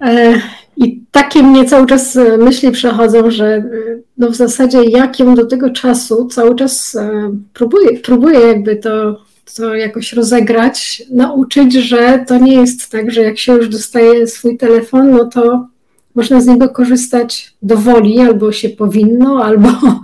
[0.00, 0.40] E,
[0.80, 3.64] I takie mnie cały czas e, myśli przechodzą, że
[4.18, 6.98] no w zasadzie jak ją do tego czasu cały czas
[7.52, 9.20] próbuję, próbuję jakby to,
[9.56, 14.56] to jakoś rozegrać, nauczyć, że to nie jest tak, że jak się już dostaje swój
[14.56, 15.66] telefon, no to
[16.14, 19.68] można z niego korzystać do woli, albo się powinno, albo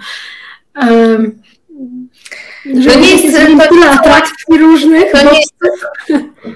[2.66, 3.36] to nie jest
[3.68, 5.12] tyle atrakcji różnych.
[5.12, 5.40] To nie,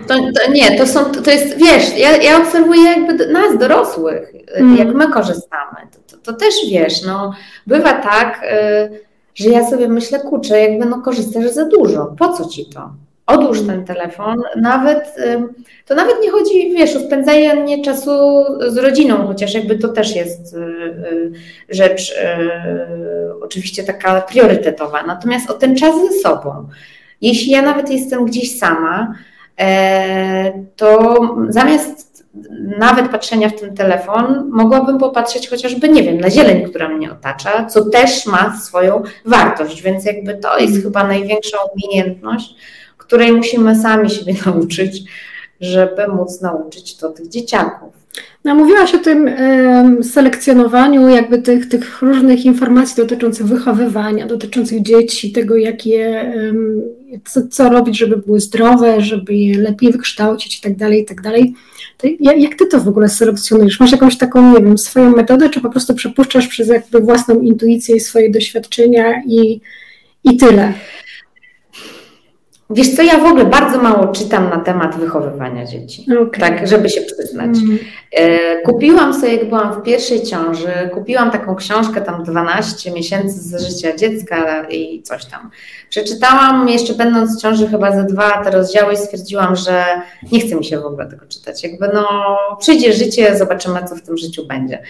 [0.08, 4.76] to, to, nie, to są, to jest, wiesz, ja, ja obserwuję jakby nas, dorosłych, mm.
[4.76, 5.76] jak my korzystamy.
[6.10, 7.34] To, to, też wiesz, no,
[7.66, 9.00] bywa tak, y,
[9.34, 12.90] że ja sobie myślę, kurczę, jakby no korzystasz za dużo, po co ci to?
[13.30, 15.16] Odłóż ten telefon, nawet,
[15.86, 20.54] to nawet nie chodzi, wiesz, o spędzanie czasu z rodziną, chociaż jakby to też jest
[20.54, 21.32] y, y,
[21.68, 22.14] rzecz y,
[23.42, 26.68] oczywiście taka priorytetowa, natomiast o ten czas ze sobą.
[27.20, 29.14] Jeśli ja nawet jestem gdzieś sama,
[29.60, 32.24] e, to zamiast
[32.78, 37.64] nawet patrzenia w ten telefon, mogłabym popatrzeć chociażby, nie wiem, na zieleń, która mnie otacza,
[37.64, 42.54] co też ma swoją wartość, więc jakby to jest chyba największa umiejętność,
[43.10, 45.02] której musimy sami siebie nauczyć,
[45.60, 47.88] żeby móc nauczyć to tych dzieciaków.
[48.44, 55.32] No, mówiłaś o tym e, selekcjonowaniu jakby tych, tych różnych informacji dotyczących wychowywania, dotyczących dzieci,
[55.32, 56.52] tego jak je, e,
[57.24, 61.20] co, co, robić, żeby były zdrowe, żeby je lepiej wykształcić i tak dalej, i tak
[61.20, 61.54] dalej.
[62.20, 63.80] Jak ty to w ogóle selekcjonujesz?
[63.80, 67.96] Masz jakąś taką, nie wiem, swoją metodę, czy po prostu przepuszczasz przez jakby własną intuicję
[67.96, 69.60] i swoje doświadczenia i,
[70.24, 70.72] i tyle?
[72.70, 76.40] Wiesz co, ja w ogóle bardzo mało czytam na temat wychowywania dzieci, okay.
[76.40, 77.50] tak, żeby się przyznać.
[77.58, 77.78] Mm.
[78.64, 83.96] Kupiłam sobie, jak byłam w pierwszej ciąży, kupiłam taką książkę, tam 12 miesięcy z życia
[83.96, 85.50] dziecka i coś tam.
[85.88, 89.84] Przeczytałam jeszcze będąc w ciąży chyba ze dwa te rozdziały i stwierdziłam, że
[90.32, 91.62] nie chce mi się w ogóle tego czytać.
[91.64, 92.06] Jakby no,
[92.60, 94.82] przyjdzie życie, zobaczymy, co w tym życiu będzie.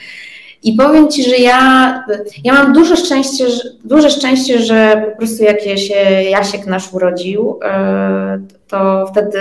[0.63, 2.05] I powiem Ci, że ja,
[2.45, 5.95] ja mam duże szczęście, że, duże szczęście, że po prostu jak się
[6.31, 9.41] Jasiek nasz urodził, e, to wtedy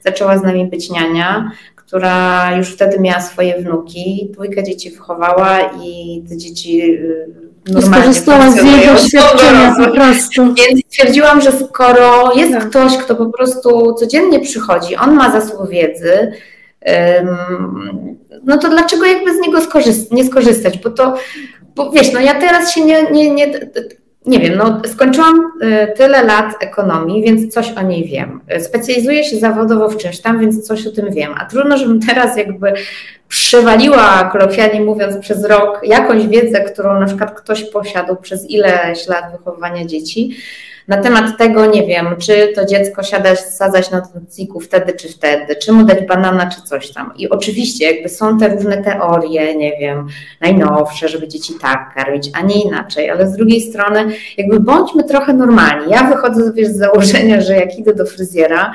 [0.00, 6.22] zaczęła z nami być niania, która już wtedy miała swoje wnuki, dwójkę dzieci wychowała i
[6.28, 10.54] te dzieci e, normalnie skorzystała z jego świadczenia po prostu.
[10.54, 12.70] Więc stwierdziłam, że skoro jest tak.
[12.70, 16.32] ktoś, kto po prostu codziennie przychodzi, on ma zasób wiedzy,
[18.44, 19.58] no to dlaczego jakby z niego
[20.10, 20.78] nie skorzystać?
[20.78, 21.14] Bo to,
[21.74, 23.46] bo wiesz, no ja teraz się nie, nie, nie,
[24.26, 28.40] nie wiem, no skończyłam y, tyle lat ekonomii, więc coś o niej wiem.
[28.58, 31.34] Specjalizuję się zawodowo w czymś tam, więc coś o tym wiem.
[31.38, 32.72] A trudno, żebym teraz jakby
[33.28, 39.24] przywaliła, kolokwialnie mówiąc, przez rok jakąś wiedzę, którą na przykład ktoś posiadł przez ileś lat
[39.32, 40.36] wychowywania dzieci
[40.88, 45.56] na temat tego, nie wiem, czy to dziecko siadać, sadzać na nocniku wtedy czy wtedy,
[45.56, 47.12] czy mu dać banana, czy coś tam.
[47.16, 50.06] I oczywiście jakby są te różne teorie, nie wiem,
[50.40, 55.32] najnowsze, żeby dzieci tak karmić, a nie inaczej, ale z drugiej strony jakby bądźmy trochę
[55.32, 55.92] normalni.
[55.92, 58.72] Ja wychodzę wiesz, z założenia, że jak idę do fryzjera,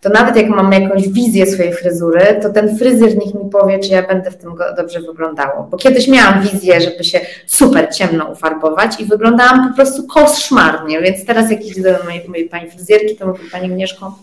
[0.00, 3.90] to nawet jak mam jakąś wizję swojej fryzury, to ten fryzjer niech mi powie, czy
[3.90, 5.68] ja będę w tym dobrze wyglądało.
[5.70, 11.24] Bo kiedyś miałam wizję, żeby się super ciemno ufarbować i wyglądałam po prostu koszmarnie, więc
[11.24, 14.18] teraz jak idę do mojej, mojej pani fryzjerki, to mówię, Pani Agnieszko,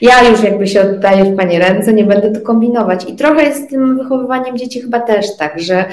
[0.00, 3.04] ja już jakby się oddaję w Pani ręce, nie będę to kombinować.
[3.08, 5.84] I trochę jest z tym wychowywaniem dzieci chyba też tak, że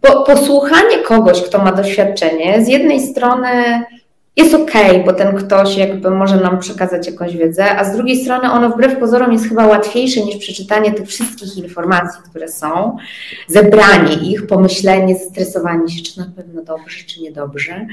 [0.00, 3.48] po, posłuchanie kogoś, kto ma doświadczenie, z jednej strony
[4.38, 8.24] jest okej, okay, bo ten ktoś jakby może nam przekazać jakąś wiedzę, a z drugiej
[8.24, 12.96] strony ono wbrew pozorom jest chyba łatwiejsze niż przeczytanie tych wszystkich informacji, które są,
[13.46, 17.86] zebranie ich, pomyślenie, zestresowanie się, czy na pewno dobrze, czy niedobrze.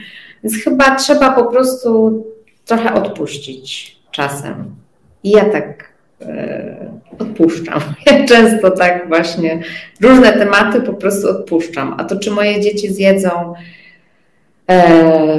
[0.43, 2.23] Więc chyba trzeba po prostu
[2.65, 4.75] trochę odpuścić czasem.
[5.23, 5.89] I ja tak
[6.21, 7.79] e, odpuszczam.
[8.05, 9.59] Ja często tak właśnie
[10.01, 11.95] różne tematy po prostu odpuszczam.
[11.97, 13.53] A to, czy moje dzieci zjedzą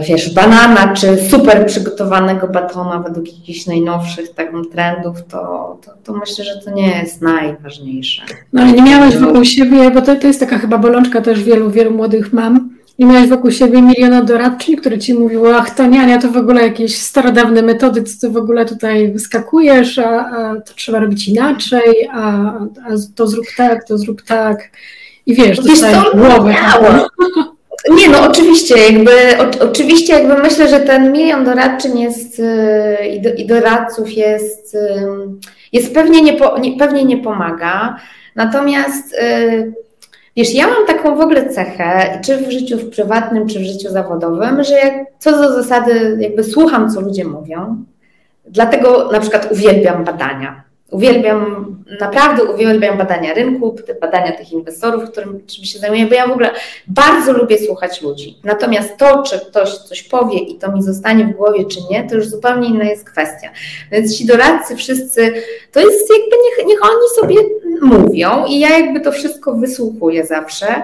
[0.09, 5.39] wiesz, banana, czy super przygotowanego batona według jakichś najnowszych tak, trendów, to,
[5.85, 8.23] to, to, myślę, że to nie jest najważniejsze.
[8.53, 11.71] No ale nie miałaś wokół siebie, bo to, to jest taka chyba bolączka też wielu,
[11.71, 16.31] wielu młodych mam, nie miałeś wokół siebie miliona doradczyń, które ci mówiły, ach Taniania, to
[16.31, 20.99] w ogóle jakieś starodawne metody, co ty w ogóle tutaj wyskakujesz, a, a to trzeba
[20.99, 24.71] robić inaczej, a, a, to zrób tak, to zrób tak.
[25.27, 25.63] I wiesz, to
[26.15, 26.55] głowę.
[27.91, 33.21] Nie, no oczywiście, jakby, o, oczywiście jakby myślę, że ten milion doradczyn jest yy, i,
[33.21, 34.81] do, i doradców jest, yy,
[35.73, 37.97] jest pewnie, nie, po, nie, pewnie nie pomaga,
[38.35, 39.73] natomiast yy,
[40.37, 43.91] Wiesz, ja mam taką w ogóle cechę, czy w życiu w prywatnym, czy w życiu
[43.91, 47.85] zawodowym, że jak co do zasady jakby słucham, co ludzie mówią,
[48.45, 50.66] dlatego na przykład uwielbiam badania.
[50.91, 56.31] Uwielbiam, naprawdę uwielbiam badania rynku, badania tych inwestorów, którym czym się zajmuję, bo ja w
[56.31, 56.51] ogóle
[56.87, 58.39] bardzo lubię słuchać ludzi.
[58.45, 62.15] Natomiast to, czy ktoś coś powie i to mi zostanie w głowie, czy nie, to
[62.15, 63.51] już zupełnie inna jest kwestia.
[63.93, 65.33] Więc ci doradcy wszyscy,
[65.73, 67.37] to jest jakby niech, niech oni sobie
[67.83, 70.83] mówią i ja jakby to wszystko wysłuchuję zawsze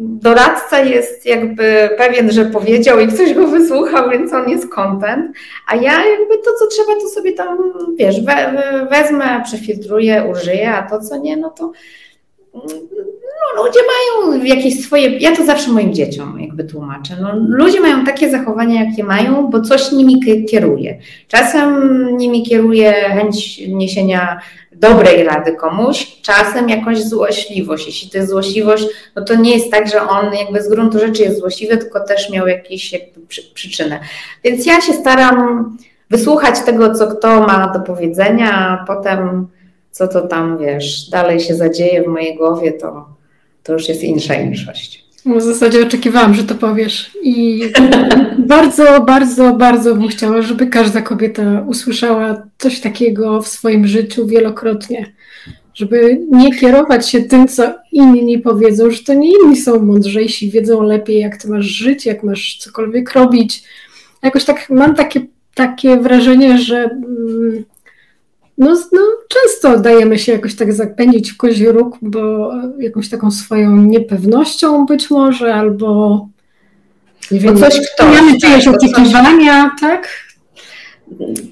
[0.00, 5.36] doradca jest jakby pewien, że powiedział i ktoś go wysłuchał, więc on jest content,
[5.66, 7.58] a ja jakby to, co trzeba, to sobie tam,
[7.96, 8.52] wiesz, we,
[8.90, 11.72] wezmę, przefiltruję, użyję, a to, co nie, no to
[12.54, 18.04] no, ludzie mają jakieś swoje, ja to zawsze moim dzieciom jakby tłumaczę, no, ludzie mają
[18.04, 20.98] takie zachowania, jakie mają, bo coś nimi kieruje.
[21.28, 24.40] Czasem nimi kieruje chęć niesienia
[24.72, 27.86] dobrej rady komuś, czasem jakąś złośliwość.
[27.86, 28.86] Jeśli to jest złośliwość,
[29.16, 32.30] no to nie jest tak, że on jakby z gruntu rzeczy jest złośliwy, tylko też
[32.30, 33.20] miał jakieś jakby
[33.54, 34.00] przyczynę.
[34.44, 35.66] Więc ja się staram
[36.10, 39.48] wysłuchać tego, co kto ma do powiedzenia, a potem
[39.90, 43.08] co to tam, wiesz, dalej się zadzieje w mojej głowie, to,
[43.62, 45.10] to już jest insza inszość.
[45.26, 47.10] W zasadzie oczekiwałam, że to powiesz.
[47.22, 47.62] I
[48.38, 55.12] bardzo, bardzo, bardzo bym chciała, żeby każda kobieta usłyszała coś takiego w swoim życiu wielokrotnie.
[55.74, 60.82] Żeby nie kierować się tym, co inni powiedzą, że to nie inni są mądrzejsi, wiedzą
[60.82, 63.62] lepiej, jak ty masz żyć, jak masz cokolwiek robić.
[64.22, 65.20] Jakoś tak mam takie,
[65.54, 66.76] takie wrażenie, że.
[66.84, 67.64] Mm,
[68.60, 73.76] no, no, często dajemy się jakoś tak zapędzić w kozi róg, bo jakąś taką swoją
[73.76, 76.28] niepewnością być może, albo
[77.30, 80.08] nie wiem, coś ktoś, mamy czyjeś tak, oczekiwania, tak?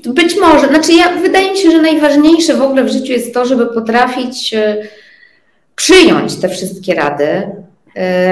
[0.06, 0.68] Być może.
[0.68, 4.54] Znaczy ja, wydaje mi się, że najważniejsze w ogóle w życiu jest to, żeby potrafić
[4.54, 4.88] e,
[5.76, 7.42] przyjąć te wszystkie rady,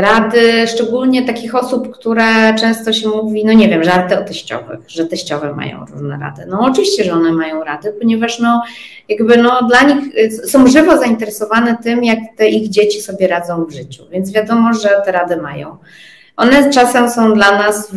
[0.01, 5.07] rady, szczególnie takich osób, które często się mówi, no nie wiem, żarty o teściowych, że
[5.07, 6.43] teściowe mają różne rady.
[6.49, 8.63] No oczywiście, że one mają rady, ponieważ no
[9.09, 13.65] jakby no dla nich y, są żywo zainteresowane tym, jak te ich dzieci sobie radzą
[13.65, 15.77] w życiu, więc wiadomo, że te rady mają.
[16.37, 17.93] One czasem są dla nas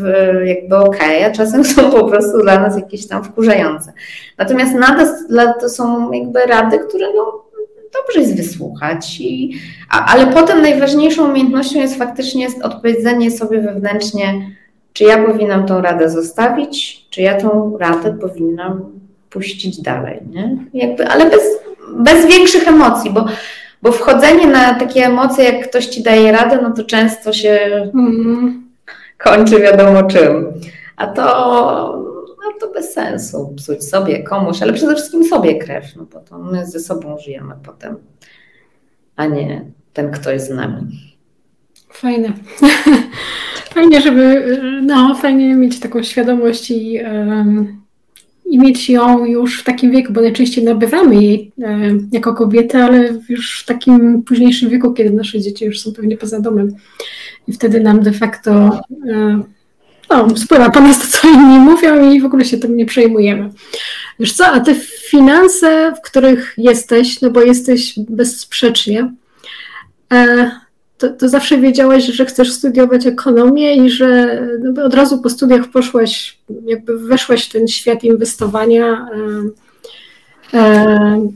[0.45, 3.93] jakby ok, a czasem są po prostu dla nas jakieś tam wkurzające.
[4.38, 7.48] Natomiast nadal to są jakby rady, które no
[7.93, 9.19] dobrze jest wysłuchać.
[9.19, 9.54] I,
[9.89, 14.34] a, ale potem najważniejszą umiejętnością jest faktycznie odpowiedzenie sobie wewnętrznie,
[14.93, 18.99] czy ja powinnam tą radę zostawić, czy ja tą radę powinnam
[19.30, 20.19] puścić dalej.
[20.30, 20.58] Nie?
[20.73, 21.43] Jakby, ale bez,
[21.95, 23.25] bez większych emocji, bo,
[23.82, 27.60] bo wchodzenie na takie emocje, jak ktoś ci daje radę, no to często się
[27.93, 28.69] mm,
[29.17, 30.54] kończy wiadomo czym.
[30.97, 32.10] A to
[32.60, 36.65] to bez sensu psuć sobie, komuś, ale przede wszystkim sobie krew, no bo to my
[36.65, 37.95] ze sobą żyjemy potem,
[39.15, 40.82] a nie ten ktoś z nami.
[41.91, 42.34] Fajne.
[43.74, 47.82] Fajnie, żeby, no, fajnie mieć taką świadomość i, um,
[48.45, 51.52] i mieć ją już w takim wieku, bo najczęściej nabywamy jej
[52.12, 56.39] jako kobiety, ale już w takim późniejszym wieku, kiedy nasze dzieci już są pewnie poza
[56.39, 56.76] domem.
[57.48, 58.82] I wtedy nam de facto
[60.10, 63.50] no, spływa po nas to, co inni mówią i w ogóle się tym nie przejmujemy.
[64.19, 64.76] Wiesz co, a te
[65.10, 69.13] finanse, w których jesteś, no bo jesteś bezsprzecznie,
[70.13, 70.52] e,
[70.98, 75.67] to, to zawsze wiedziałaś, że chcesz studiować ekonomię i że no, od razu po studiach
[75.67, 79.08] poszłaś, jakby weszłaś w ten świat inwestowania.
[80.54, 81.28] E, e,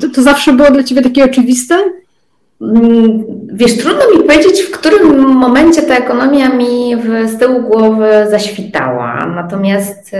[0.00, 1.78] to, to zawsze było dla ciebie takie oczywiste?
[2.60, 8.08] Mm, wiesz, trudno mi powiedzieć, w którym momencie ta ekonomia mi w, z tyłu głowy
[8.30, 9.26] zaświtała.
[9.26, 10.14] Natomiast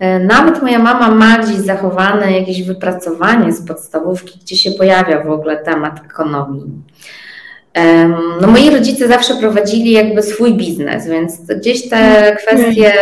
[0.00, 5.30] e, nawet moja mama ma gdzieś zachowane jakieś wypracowanie z podstawówki, gdzie się pojawia w
[5.30, 6.70] ogóle temat ekonomii.
[8.40, 12.36] No moi rodzice zawsze prowadzili jakby swój biznes, więc gdzieś te mhm.
[12.36, 12.92] kwestie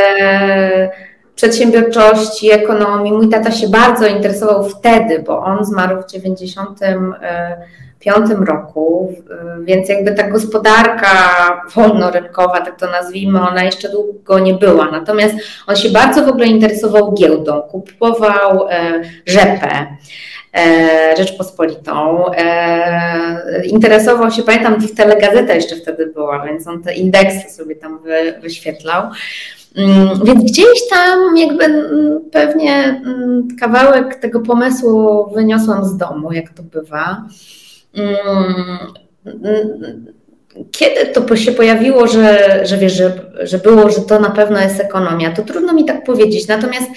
[1.39, 3.12] przedsiębiorczości, ekonomii.
[3.12, 9.14] Mój tata się bardzo interesował wtedy, bo on zmarł w 95 roku,
[9.62, 11.11] więc jakby ta gospodarka
[11.74, 14.91] wolnorynkowa, tak to nazwijmy, ona jeszcze długo nie była.
[14.91, 15.34] Natomiast
[15.66, 19.86] on się bardzo w ogóle interesował giełdą, kupował e, rzepę.
[20.57, 22.24] E, Rzeczpospolitą.
[22.34, 27.99] E, interesował się, pamiętam, w telegazeta jeszcze wtedy była, więc on te indeksy sobie tam
[27.99, 29.03] wy, wyświetlał.
[29.79, 36.51] Mm, więc gdzieś tam jakby mm, pewnie mm, kawałek tego pomysłu wyniosłam z domu, jak
[36.51, 37.24] to bywa.
[40.72, 43.12] Kiedy to się pojawiło, że, że wiesz, że,
[43.43, 46.49] że było, że to na pewno jest ekonomia, to trudno mi tak powiedzieć.
[46.49, 46.91] Natomiast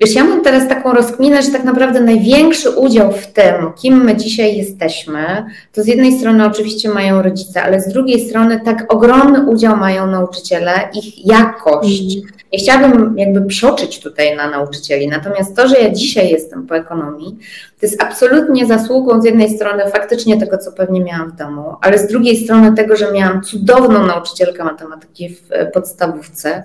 [0.00, 4.16] Wiesz, ja mam teraz taką rozkminę, że tak naprawdę największy udział w tym, kim my
[4.16, 9.46] dzisiaj jesteśmy, to z jednej strony oczywiście mają rodzice, ale z drugiej strony tak ogromny
[9.46, 12.16] udział mają nauczyciele, ich jakość.
[12.16, 12.28] Mm.
[12.52, 17.36] Nie chciałabym jakby przoczyć tutaj na nauczycieli, natomiast to, że ja dzisiaj jestem po ekonomii,
[17.80, 21.98] to jest absolutnie zasługą z jednej strony faktycznie tego, co pewnie miałam w domu, ale
[21.98, 26.62] z drugiej strony tego, że miałam cudowną nauczycielkę matematyki w podstawówce,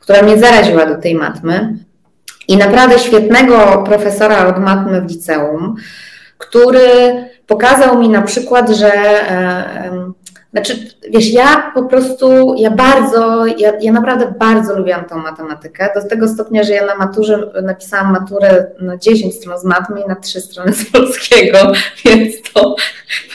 [0.00, 1.78] która mnie zaraziła do tej matmy
[2.48, 5.74] i naprawdę świetnego profesora od matmy w liceum,
[6.38, 6.88] który
[7.46, 8.92] pokazał mi na przykład, że
[10.54, 16.08] znaczy, wiesz, ja po prostu, ja bardzo, ja, ja naprawdę bardzo lubiłam tą matematykę, do
[16.08, 20.14] tego stopnia, że ja na maturze napisałam maturę na 10 stron z matmy i na
[20.16, 21.58] 3 strony z polskiego,
[22.04, 22.76] więc to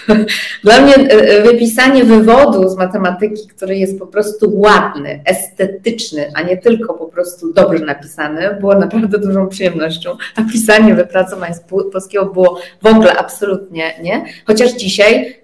[0.63, 6.41] dla mnie e, e, wypisanie wywodu z matematyki, który jest po prostu ładny, estetyczny, a
[6.41, 11.59] nie tylko po prostu dobrze napisany, było naprawdę dużą przyjemnością, a pisanie wypracowań z
[11.91, 15.38] polskiego było w ogóle absolutnie nie, chociaż dzisiaj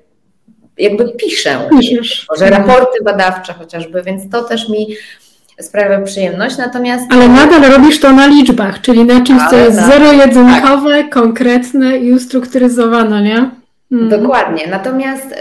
[0.77, 2.25] jakby piszę, Piszesz.
[2.29, 4.87] może raporty badawcze chociażby, więc to też mi
[5.61, 7.05] sprawia przyjemność, natomiast...
[7.13, 11.13] Ale nadal robisz to na liczbach, czyli na czymś, co jest zero-jedynkowe, tak.
[11.13, 13.51] konkretne i ustrukturyzowane, nie?
[13.91, 14.21] Mhm.
[14.21, 15.35] Dokładnie, natomiast...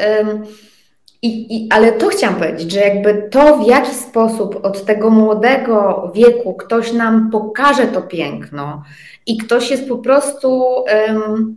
[1.23, 6.13] i, i, ale to chciałam powiedzieć, że jakby to, w jaki sposób od tego młodego
[6.15, 8.83] wieku ktoś nam pokaże to piękno
[9.27, 10.65] i ktoś jest po prostu
[11.09, 11.57] um,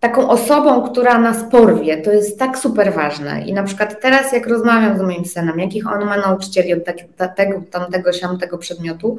[0.00, 3.42] taką osobą, która nas porwie, to jest tak super ważne.
[3.46, 6.96] I na przykład teraz, jak rozmawiam z moim synem, jakich on ma nauczycieli od tak,
[7.36, 9.18] tego, tamtego, siamtego przedmiotu,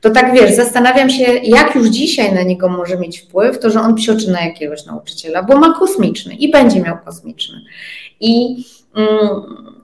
[0.00, 3.80] to tak wiesz, zastanawiam się, jak już dzisiaj na niego może mieć wpływ to, że
[3.80, 7.60] on psioczy na jakiegoś nauczyciela, bo ma kosmiczny i będzie miał kosmiczny.
[8.20, 8.64] I
[8.94, 9.75] mm,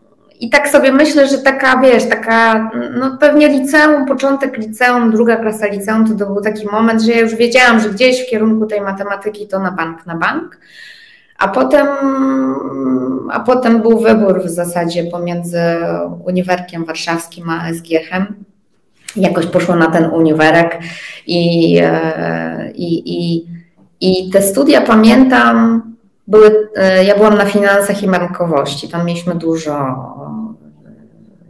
[0.42, 5.66] i tak sobie myślę, że taka, wiesz, taka, no pewnie liceum, początek liceum, druga klasa
[5.66, 8.80] liceum, to, to był taki moment, że ja już wiedziałam, że gdzieś w kierunku tej
[8.80, 10.58] matematyki to na bank, na bank.
[11.38, 11.86] A potem,
[13.30, 15.60] a potem był wybór w zasadzie pomiędzy
[16.26, 18.44] Uniwerkiem Warszawskim a SGH-em.
[19.16, 20.78] Jakoś poszło na ten uniwerek
[21.26, 23.46] i, e, i, i,
[24.00, 25.82] i te studia pamiętam,
[26.26, 28.88] były, e, ja byłam na finansach i bankowości.
[28.88, 29.72] Tam mieliśmy dużo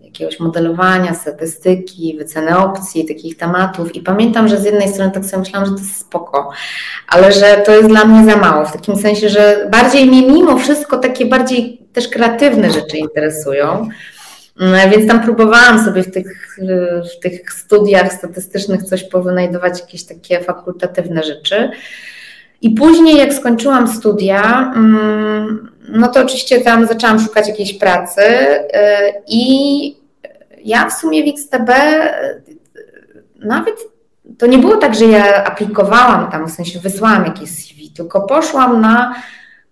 [0.01, 3.95] e, jakiegoś modelowania, statystyki, wyceny opcji, takich tematów.
[3.95, 6.51] I pamiętam, że z jednej strony tak sobie myślałam, że to jest spoko,
[7.09, 8.65] ale że to jest dla mnie za mało.
[8.65, 13.89] W takim sensie, że bardziej mnie mimo wszystko takie bardziej też kreatywne rzeczy interesują.
[14.61, 16.59] Mm, więc tam próbowałam sobie w tych,
[17.17, 21.71] w tych studiach statystycznych coś powynajdować, jakieś takie fakultatywne rzeczy.
[22.63, 28.69] I później, jak skończyłam studia, mm, no to oczywiście tam zaczęłam szukać jakiejś pracy y,
[29.29, 29.97] i
[30.65, 33.75] ja w sumie w XTB y, nawet
[34.39, 38.81] to nie było tak, że ja aplikowałam tam, w sensie wysłałam jakieś CV, tylko poszłam
[38.81, 39.15] na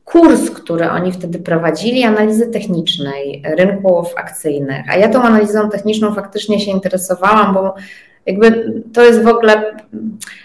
[0.05, 4.85] kurs, który oni wtedy prowadzili, analizy technicznej rynków akcyjnych.
[4.89, 7.75] A ja tą analizą techniczną faktycznie się interesowałam, bo
[8.27, 9.77] jakby to jest w ogóle,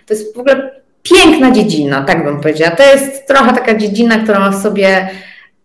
[0.05, 2.75] to jest w ogóle piękna dziedzina, tak bym powiedziała.
[2.75, 5.09] To jest trochę taka dziedzina, która ma w sobie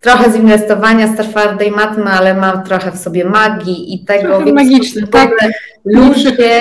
[0.01, 4.53] trochę z inwestowania z twardej matmy, ale ma trochę w sobie magii i tego, trochę
[4.53, 5.31] magiczne, tak?
[5.85, 6.61] ludzie,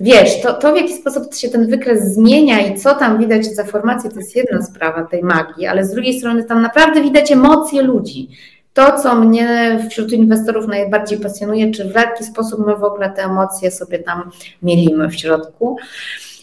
[0.00, 3.64] wiesz, to, to w jaki sposób się ten wykres zmienia i co tam widać za
[3.64, 7.82] formacje, to jest jedna sprawa tej magii, ale z drugiej strony tam naprawdę widać emocje
[7.82, 8.28] ludzi.
[8.74, 13.24] To, co mnie wśród inwestorów najbardziej pasjonuje, czy w jaki sposób my w ogóle te
[13.24, 14.30] emocje sobie tam
[14.62, 15.76] mielimy w środku.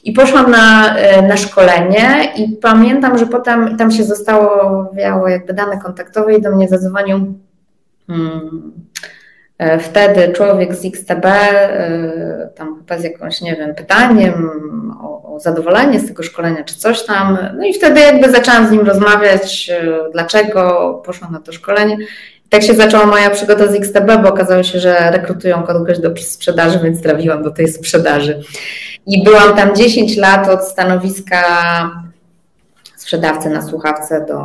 [0.08, 5.54] I poszłam na, e, na szkolenie i pamiętam, że potem tam się zostało wiało jakby
[5.54, 7.34] dane kontaktowe i do mnie zadzwonił
[8.08, 8.72] hmm,
[9.80, 14.62] wtedy człowiek z XTB, e, tam chyba z jakimś, nie wiem, pytaniem
[15.02, 18.72] o, o, zadowolenie z tego szkolenia czy coś tam, no i wtedy jakby zaczęłam z
[18.72, 19.72] nim rozmawiać,
[20.12, 21.98] dlaczego poszłam na to szkolenie.
[22.50, 26.80] Tak się zaczęła moja przygoda z XTB, bo okazało się, że rekrutują kogoś do sprzedaży,
[26.84, 28.42] więc trafiłam do tej sprzedaży.
[29.08, 31.42] I byłam tam 10 lat od stanowiska
[32.96, 34.42] sprzedawcy na słuchawce do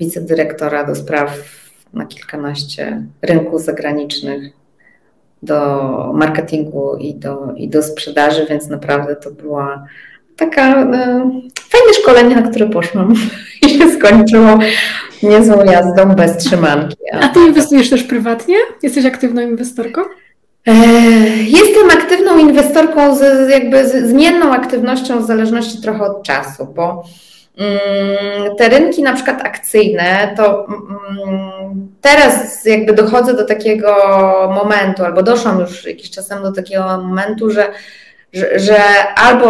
[0.00, 1.30] wicedyrektora do spraw
[1.94, 4.52] na kilkanaście rynków zagranicznych,
[5.42, 9.86] do marketingu i do, i do sprzedaży, więc naprawdę to była
[10.36, 10.98] taka no,
[11.60, 13.14] fajne szkolenie, na które poszłam
[13.66, 14.58] i się skończyło
[15.22, 16.96] niezłą jazdą bez trzymanki.
[17.20, 18.56] A ty inwestujesz też prywatnie?
[18.82, 20.00] Jesteś aktywną inwestorką?
[20.66, 20.74] E,
[21.36, 27.04] jestem aktywną inwestorką z jakby z zmienną aktywnością w zależności trochę od czasu, bo
[27.60, 33.94] Mm, te rynki na przykład akcyjne, to mm, teraz jakby dochodzę do takiego
[34.54, 37.72] momentu, albo doszłam już jakiś czas temu do takiego momentu, że,
[38.32, 38.78] że, że
[39.16, 39.48] albo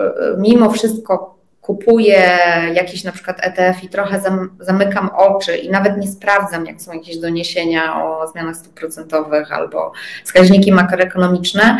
[0.00, 1.33] e, mimo wszystko
[1.64, 2.38] kupuję
[2.74, 4.20] jakiś na przykład ETF i trochę
[4.60, 9.92] zamykam oczy i nawet nie sprawdzam, jak są jakieś doniesienia o zmianach stóp procentowych albo
[10.24, 11.78] wskaźniki makroekonomiczne,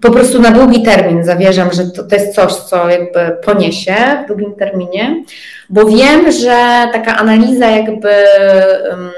[0.00, 3.94] po prostu na długi termin zawierzam, że to, to jest coś, co jakby poniesie
[4.24, 5.24] w długim terminie,
[5.70, 8.08] bo wiem, że taka analiza jakby
[8.90, 9.10] um,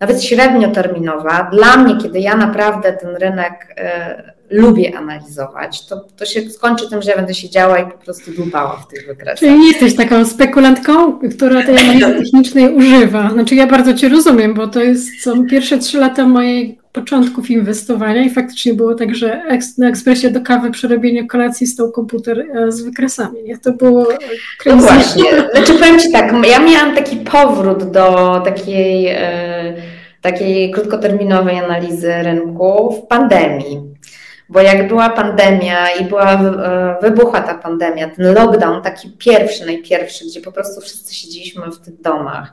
[0.00, 6.50] nawet średnioterminowa, dla mnie, kiedy ja naprawdę ten rynek y, lubię analizować, to, to się
[6.50, 9.38] skończy tym, że ja będę siedziała i po prostu dłubała w tych wykresach.
[9.38, 13.30] Czyli nie jesteś taką spekulantką, która tej analizy technicznej używa.
[13.30, 18.22] Znaczy ja bardzo Cię rozumiem, bo to jest są pierwsze trzy lata mojej początków inwestowania
[18.22, 19.42] i faktycznie było tak, że
[19.78, 23.42] na ekspresie do kawy przerobienie kolacji stał komputer e, z wykresami.
[23.42, 23.58] Nie?
[23.58, 24.08] To było
[24.66, 25.24] No właśnie.
[25.54, 29.74] Znaczy powiem Ci tak, ja miałam taki powrót do takiej, e,
[30.20, 33.92] takiej krótkoterminowej analizy rynku w pandemii.
[34.52, 40.24] Bo jak była pandemia i była, e, wybuchła ta pandemia, ten lockdown taki pierwszy, najpierwszy,
[40.24, 42.52] gdzie po prostu wszyscy siedzieliśmy w tych domach.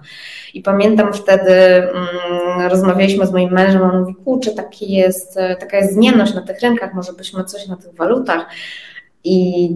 [0.54, 5.78] I pamiętam wtedy mm, rozmawialiśmy z moim mężem, on mówi, kurczę, taki jest, e, taka
[5.78, 8.46] jest zmienność na tych rynkach, może byśmy coś na tych walutach.
[9.24, 9.70] I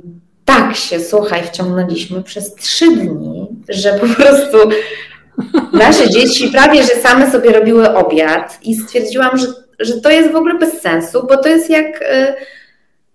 [0.46, 4.58] tak się, słuchaj, wciągnęliśmy przez trzy dni, że po prostu
[5.74, 9.48] nasze dzieci prawie, że same sobie robiły obiad i stwierdziłam, że
[9.86, 12.34] że to jest w ogóle bez sensu, bo to jest jak y,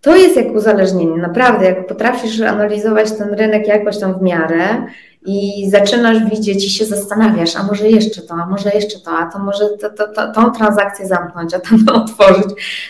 [0.01, 4.87] to jest jak uzależnienie, naprawdę, jak potrafisz analizować ten rynek jakoś tam w miarę
[5.27, 9.31] i zaczynasz widzieć i się zastanawiasz, a może jeszcze to, a może jeszcze to, a
[9.33, 12.47] to może to, to, to, tą transakcję zamknąć, a tam otworzyć,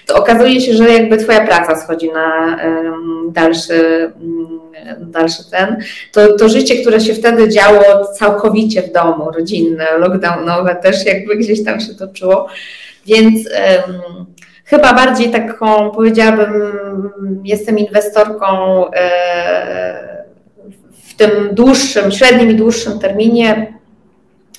[0.07, 5.77] to okazuje się, że jakby twoja praca schodzi na um, dalszy, um, dalszy ten,
[6.13, 11.65] to, to życie, które się wtedy działo całkowicie w domu, rodzinne, lockdownowe też jakby gdzieś
[11.65, 12.49] tam się toczyło,
[13.09, 13.49] więc
[14.65, 16.53] chyba bardziej taką, powiedziałabym,
[17.45, 18.47] jestem inwestorką
[18.91, 20.25] e,
[21.05, 23.79] w tym dłuższym, średnim i dłuższym terminie,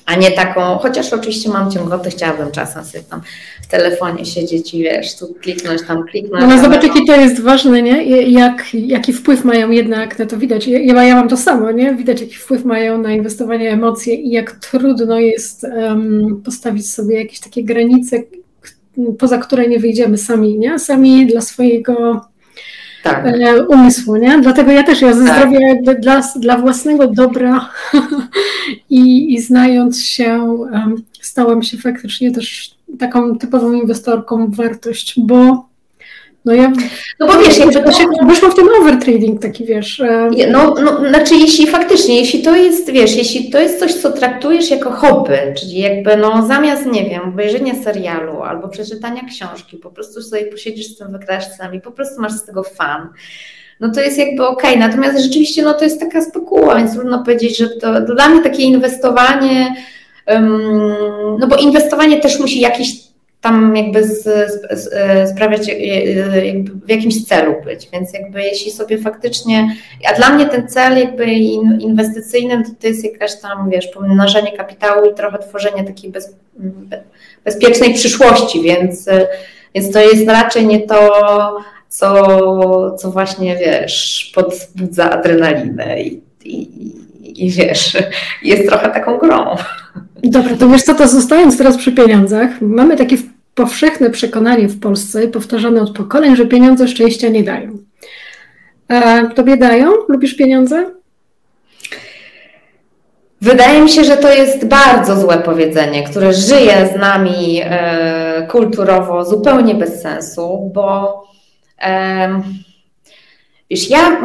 [0.06, 3.20] a nie taką, chociaż oczywiście mam ciągotę, chciałabym czasem sobie tam
[3.62, 6.44] w telefonie siedzieć i wiesz, tu kliknąć, tam kliknąć.
[6.48, 8.02] No zobacz, jaki to jest ważne, nie?
[8.30, 11.94] Jak, jaki wpływ mają jednak, no to widać, ja, ja mam to samo, nie?
[11.94, 17.40] Widać, jaki wpływ mają na inwestowanie emocje i jak trudno jest um, postawić sobie jakieś
[17.40, 18.22] takie granice,
[19.18, 20.78] poza które nie wyjdziemy sami, nie?
[20.78, 22.24] Sami dla swojego
[23.02, 23.26] tak.
[23.26, 24.40] E, umysłu, nie?
[24.40, 25.38] Dlatego ja też, ja ze tak.
[25.38, 27.70] zdrowia jakby dla, dla własnego dobra
[28.90, 30.58] i, i znając się,
[31.20, 35.69] stałam się faktycznie też taką typową inwestorką w wartość, bo
[36.44, 36.72] no ja,
[37.20, 40.00] no bo wiesz, jakby to się wyszło w ten overtrading taki, wiesz.
[40.00, 44.12] E, no, no, znaczy jeśli faktycznie, jeśli to jest, wiesz, jeśli to jest coś, co
[44.12, 49.90] traktujesz jako hobby, czyli jakby no zamiast, nie wiem, obejrzenia serialu albo przeczytania książki, po
[49.90, 53.08] prostu sobie posiedzisz z tym wykresem i po prostu masz z tego fan,
[53.80, 54.88] no to jest jakby okej, okay.
[54.88, 58.42] natomiast rzeczywiście no to jest taka spekuła, więc trudno powiedzieć, że to, to dla mnie
[58.42, 59.74] takie inwestowanie,
[60.26, 63.09] um, no bo inwestowanie też musi jakiś
[63.40, 67.88] tam jakby z, z, z, sprawiać e, e, w jakimś celu być.
[67.92, 69.76] Więc jakby jeśli sobie faktycznie,
[70.10, 71.26] a dla mnie ten cel jakby
[71.80, 76.36] inwestycyjny to, to jest jakaś tam, wiesz, pomnażanie kapitału i trochę tworzenie takiej bez,
[77.44, 79.08] bezpiecznej przyszłości, więc,
[79.74, 81.10] więc to jest raczej nie to,
[81.88, 86.70] co, co właśnie, wiesz, podbudza adrenalinę i, i,
[87.44, 87.96] i wiesz,
[88.42, 89.56] jest trochę taką grą.
[90.22, 93.16] Dobra, to wiesz co, to zostając teraz przy pieniądzach, mamy takie
[93.54, 97.78] powszechne przekonanie w Polsce, powtarzane od pokoleń, że pieniądze szczęścia nie dają.
[98.88, 99.92] A tobie dają?
[100.08, 100.90] Lubisz pieniądze?
[103.40, 109.24] Wydaje mi się, że to jest bardzo złe powiedzenie, które żyje z nami e, kulturowo
[109.24, 111.22] zupełnie bez sensu, bo
[111.82, 112.42] e,
[113.70, 114.20] wiesz, ja,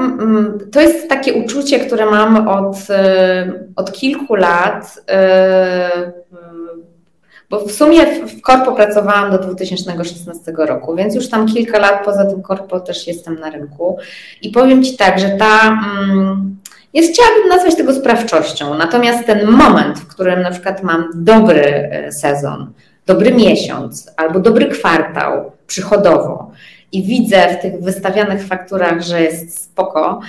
[0.72, 6.12] to jest takie uczucie, które mam od, e, od kilku lat, e,
[7.50, 12.26] bo w sumie w korpo pracowałam do 2016 roku, więc już tam kilka lat poza
[12.26, 13.98] tym korpo też jestem na rynku
[14.42, 15.68] i powiem Ci tak, że ta...
[15.68, 16.56] Mm,
[16.94, 18.78] jest, chciałabym nazwać tego sprawczością.
[18.78, 22.74] Natomiast ten moment, w którym na przykład mam dobry sezon,
[23.06, 26.52] dobry miesiąc albo dobry kwartał przychodowo
[26.92, 30.20] i widzę w tych wystawianych fakturach, że jest spoko,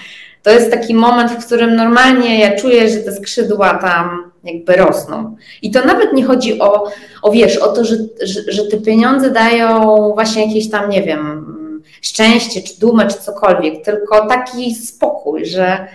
[0.42, 5.36] to jest taki moment, w którym normalnie ja czuję, że te skrzydła tam jakby rosną.
[5.62, 6.90] I to nawet nie chodzi o,
[7.22, 11.46] o wiesz, o to, że, że, że te pieniądze dają właśnie jakieś tam, nie wiem,
[12.02, 15.86] szczęście, czy dumę, czy cokolwiek, tylko taki spokój, że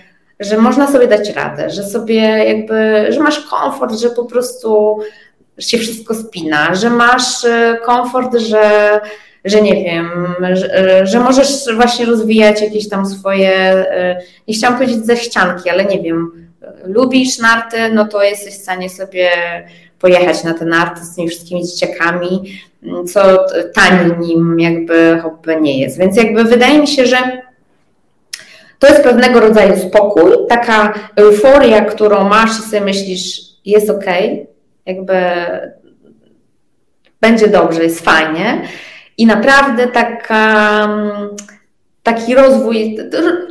[0.41, 4.99] że można sobie dać radę, że sobie jakby, że masz komfort, że po prostu
[5.59, 8.99] się wszystko spina, że masz e, komfort, że,
[9.45, 10.09] że nie wiem,
[10.53, 15.85] że, że możesz właśnie rozwijać jakieś tam swoje, e, nie chciałam powiedzieć ze ścianki, ale
[15.85, 16.47] nie wiem,
[16.83, 19.29] lubisz narty, no to jesteś w stanie sobie
[19.99, 22.61] pojechać na te narty z tymi wszystkimi dzieciakami,
[23.13, 25.97] co tanim jakby hobby nie jest.
[25.97, 27.17] Więc jakby wydaje mi się, że
[28.79, 34.05] to jest pewnego rodzaju spokój, taka euforia, którą masz i sobie myślisz, jest ok,
[34.85, 35.13] jakby
[37.21, 38.61] będzie dobrze, jest fajnie.
[39.17, 40.87] I naprawdę taka,
[42.03, 42.97] taki rozwój,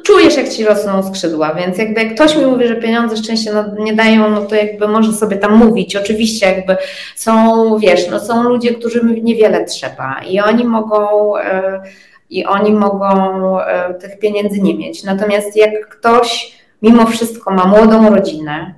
[0.04, 3.94] czujesz jak ci rosną skrzydła, więc jakby jak ktoś mi mówi, że pieniądze szczęście nie
[3.94, 5.96] dają, no to jakby może sobie tam mówić.
[5.96, 6.76] Oczywiście jakby
[7.16, 11.82] są, wiesz, no są ludzie, którym niewiele trzeba i oni mogą e,
[12.30, 15.04] i oni mogą e, tych pieniędzy nie mieć.
[15.04, 18.74] Natomiast jak ktoś mimo wszystko ma młodą rodzinę,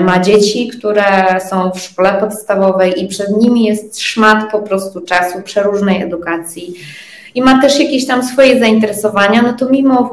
[0.00, 1.04] ma dzieci, które
[1.50, 6.74] są w szkole podstawowej i przed nimi jest szmat po prostu czasu przeróżnej edukacji.
[7.34, 10.08] I ma też jakieś tam swoje zainteresowania, no to mimo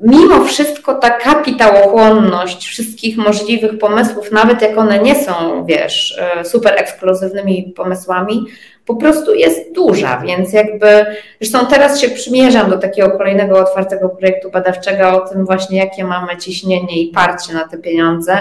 [0.00, 6.74] mimo wszystko ta kapitałochłonność wszystkich możliwych pomysłów, nawet jak one nie są, wiesz, e, super
[6.76, 8.44] ekskluzywnymi pomysłami,
[8.86, 11.06] po prostu jest duża, więc jakby,
[11.40, 16.36] zresztą teraz się przymierzam do takiego kolejnego otwartego projektu badawczego o tym właśnie, jakie mamy
[16.36, 18.40] ciśnienie i parcie na te pieniądze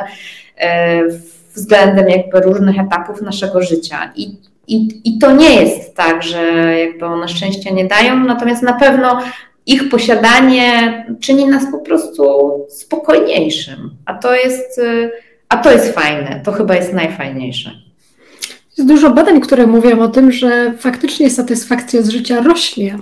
[0.58, 1.01] e,
[1.55, 4.12] względem jakby różnych etapów naszego życia.
[4.16, 4.38] I,
[4.68, 6.41] i, I to nie jest tak, że
[6.80, 9.20] jakby one szczęścia nie dają, natomiast na pewno
[9.68, 12.24] ich posiadanie czyni nas po prostu
[12.70, 14.82] spokojniejszym, a to jest,
[15.49, 17.72] a to jest fajne, to chyba jest najfajniejsze.
[18.78, 22.97] Jest dużo badań, które mówią o tym, że faktycznie satysfakcja z życia rośnie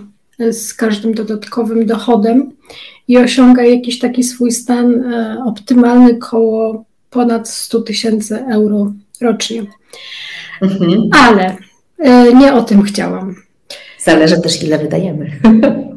[0.52, 2.52] z każdym dodatkowym dochodem
[3.08, 9.64] i osiąga jakiś taki swój stan e, optymalny koło ponad 100 tysięcy euro rocznie.
[10.62, 11.10] Mhm.
[11.12, 11.58] Ale
[12.00, 13.36] e, nie o tym chciałam.
[14.00, 15.32] Zależy też, ile wydajemy.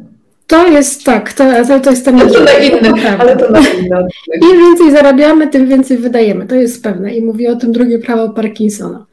[0.48, 1.44] To jest tak, to,
[1.82, 2.32] to jest temat.
[2.32, 4.06] To na inny, ale to na inny.
[4.52, 6.46] Im więcej zarabiamy, tym więcej wydajemy.
[6.46, 9.06] To jest pewne i mówi o tym drugie prawo Parkinsona.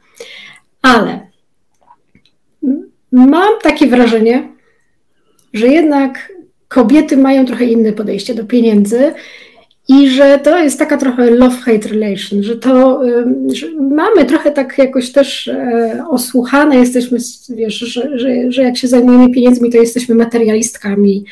[0.82, 1.26] Ale
[3.12, 4.48] mam takie wrażenie,
[5.52, 6.32] że jednak
[6.68, 9.14] kobiety mają trochę inne podejście do pieniędzy
[9.88, 13.00] i że to jest taka trochę love-hate relation, że to
[13.52, 17.18] że mamy trochę tak jakoś też e, osłuchane, jesteśmy,
[17.48, 21.24] wiesz, że, że, że jak się zajmujemy pieniędzmi, to jesteśmy materialistkami.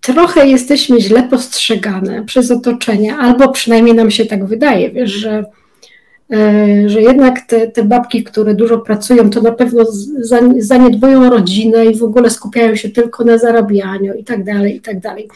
[0.00, 5.44] Trochę jesteśmy źle postrzegane przez otoczenie, albo przynajmniej nam się tak wydaje, wiesz, że,
[6.32, 9.84] e, że jednak te, te babki, które dużo pracują, to na pewno
[10.58, 15.00] zaniedbują rodzinę i w ogóle skupiają się tylko na zarabianiu i tak dalej, i tak
[15.00, 15.28] dalej.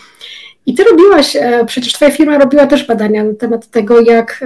[0.66, 4.44] I ty robiłaś, e, przecież twoja firma robiła też badania na temat tego, jak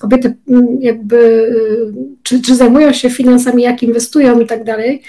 [0.00, 0.34] kobiety
[0.80, 1.48] jakby,
[1.88, 5.02] e, czy, czy zajmują się finansami, jak inwestują i tak dalej.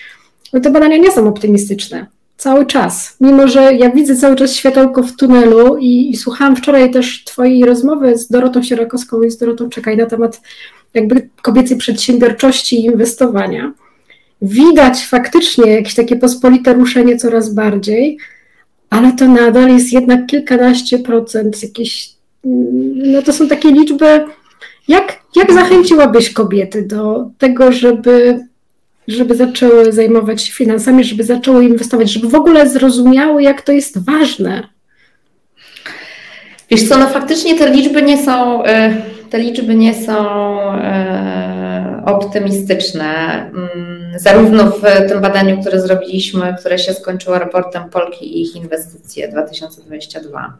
[0.53, 2.07] No te badania nie są optymistyczne.
[2.37, 3.17] Cały czas.
[3.21, 7.65] Mimo, że ja widzę cały czas światełko w tunelu i, i słuchałam wczoraj też twojej
[7.65, 10.41] rozmowy z Dorotą Sierakowską i z Dorotą Czekaj na temat
[10.93, 13.73] jakby kobiecej przedsiębiorczości i inwestowania.
[14.41, 18.17] Widać faktycznie jakieś takie pospolite ruszenie coraz bardziej,
[18.89, 22.09] ale to nadal jest jednak kilkanaście procent jakieś,
[22.95, 24.25] no to są takie liczby,
[24.87, 28.39] jak, jak zachęciłabyś kobiety do tego, żeby,
[29.07, 34.05] żeby zaczęły zajmować się finansami, żeby zaczęły inwestować, żeby w ogóle zrozumiały, jak to jest
[34.05, 34.67] ważne?
[36.69, 40.23] Wiesz co, no faktycznie te liczby nie są, e, te liczby nie są
[40.73, 41.46] e,
[42.07, 43.05] optymistyczne.
[43.05, 49.27] Mm, zarówno w tym badaniu, które zrobiliśmy, które się skończyło raportem Polki i ich inwestycje
[49.27, 50.53] 2022,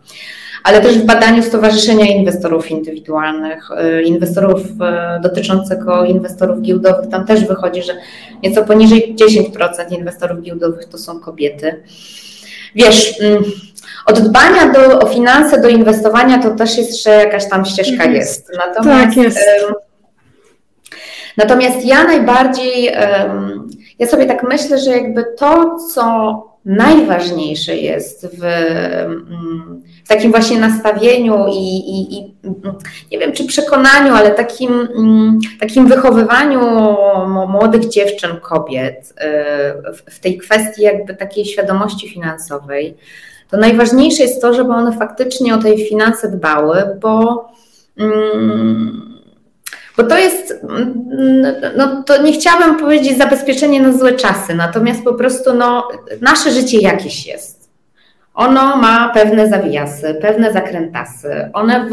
[0.63, 7.09] ale też w badaniu Stowarzyszenia Inwestorów Indywidualnych, y, inwestorów y, dotyczącego inwestorów giełdowych.
[7.09, 7.93] Tam też wychodzi, że
[8.43, 11.83] nieco poniżej 10% inwestorów giełdowych to są kobiety.
[12.75, 13.43] Wiesz, mm,
[14.05, 18.13] od dbania do, o finanse do inwestowania to też jeszcze jakaś tam ścieżka mhm.
[18.13, 18.51] jest.
[18.57, 19.39] Natomiast, tak jest.
[21.37, 22.91] Natomiast ja najbardziej,
[23.99, 28.39] ja sobie tak myślę, że jakby to, co najważniejsze jest w,
[30.05, 32.35] w takim właśnie nastawieniu i, i, i,
[33.11, 34.87] nie wiem czy przekonaniu, ale takim,
[35.59, 36.61] takim wychowywaniu
[37.47, 39.13] młodych dziewczyn, kobiet
[39.93, 42.97] w, w tej kwestii jakby takiej świadomości finansowej,
[43.49, 47.45] to najważniejsze jest to, żeby one faktycznie o tej finanse dbały, bo
[49.97, 50.65] bo to jest,
[51.77, 55.87] no to nie chciałabym powiedzieć zabezpieczenie na złe czasy, natomiast po prostu no,
[56.21, 57.69] nasze życie jakieś jest.
[58.33, 61.49] Ono ma pewne zawiasy, pewne zakrętasy.
[61.53, 61.89] One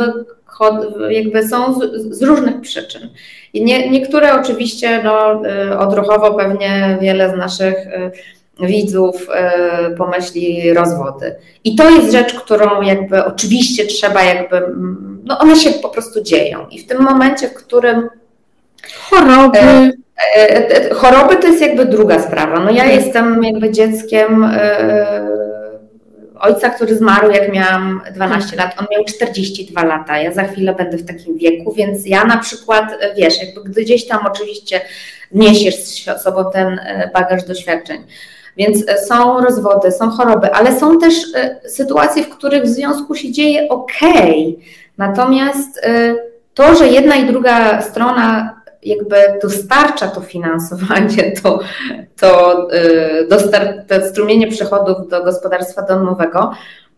[1.08, 1.80] jakby są
[2.10, 3.10] z, różnych przyczyn.
[3.52, 9.28] I nie, niektóre oczywiście no, y, odruchowo pewnie wiele z naszych y, widzów
[9.92, 11.34] y, pomyśli rozwody.
[11.64, 14.62] I to jest rzecz, którą jakby oczywiście trzeba jakby,
[15.24, 16.66] no one się po prostu dzieją.
[16.70, 18.08] I w tym momencie, w którym
[19.10, 19.58] choroby.
[19.58, 19.92] E,
[20.36, 22.60] e, e, choroby to jest jakby druga sprawa.
[22.60, 24.50] No ja jestem jakby dzieckiem
[26.40, 28.74] ojca, który zmarł jak miałam 12 lat.
[28.80, 30.18] On miał 42 lata.
[30.18, 32.84] Ja za chwilę będę w takim wieku, więc ja na przykład,
[33.16, 34.80] wiesz, jakby gdzieś tam oczywiście
[35.32, 36.80] niesiesz z sobą ten
[37.14, 38.04] bagaż doświadczeń.
[38.56, 43.14] Więc e, są rozwody, są choroby, ale są też e, sytuacje, w których w związku
[43.14, 43.92] się dzieje ok.
[44.98, 46.14] Natomiast e,
[46.54, 51.60] to, że jedna i druga strona jakby dostarcza to finansowanie, to,
[52.16, 52.68] to
[53.30, 56.50] dostar- te strumienie przychodów do gospodarstwa domowego,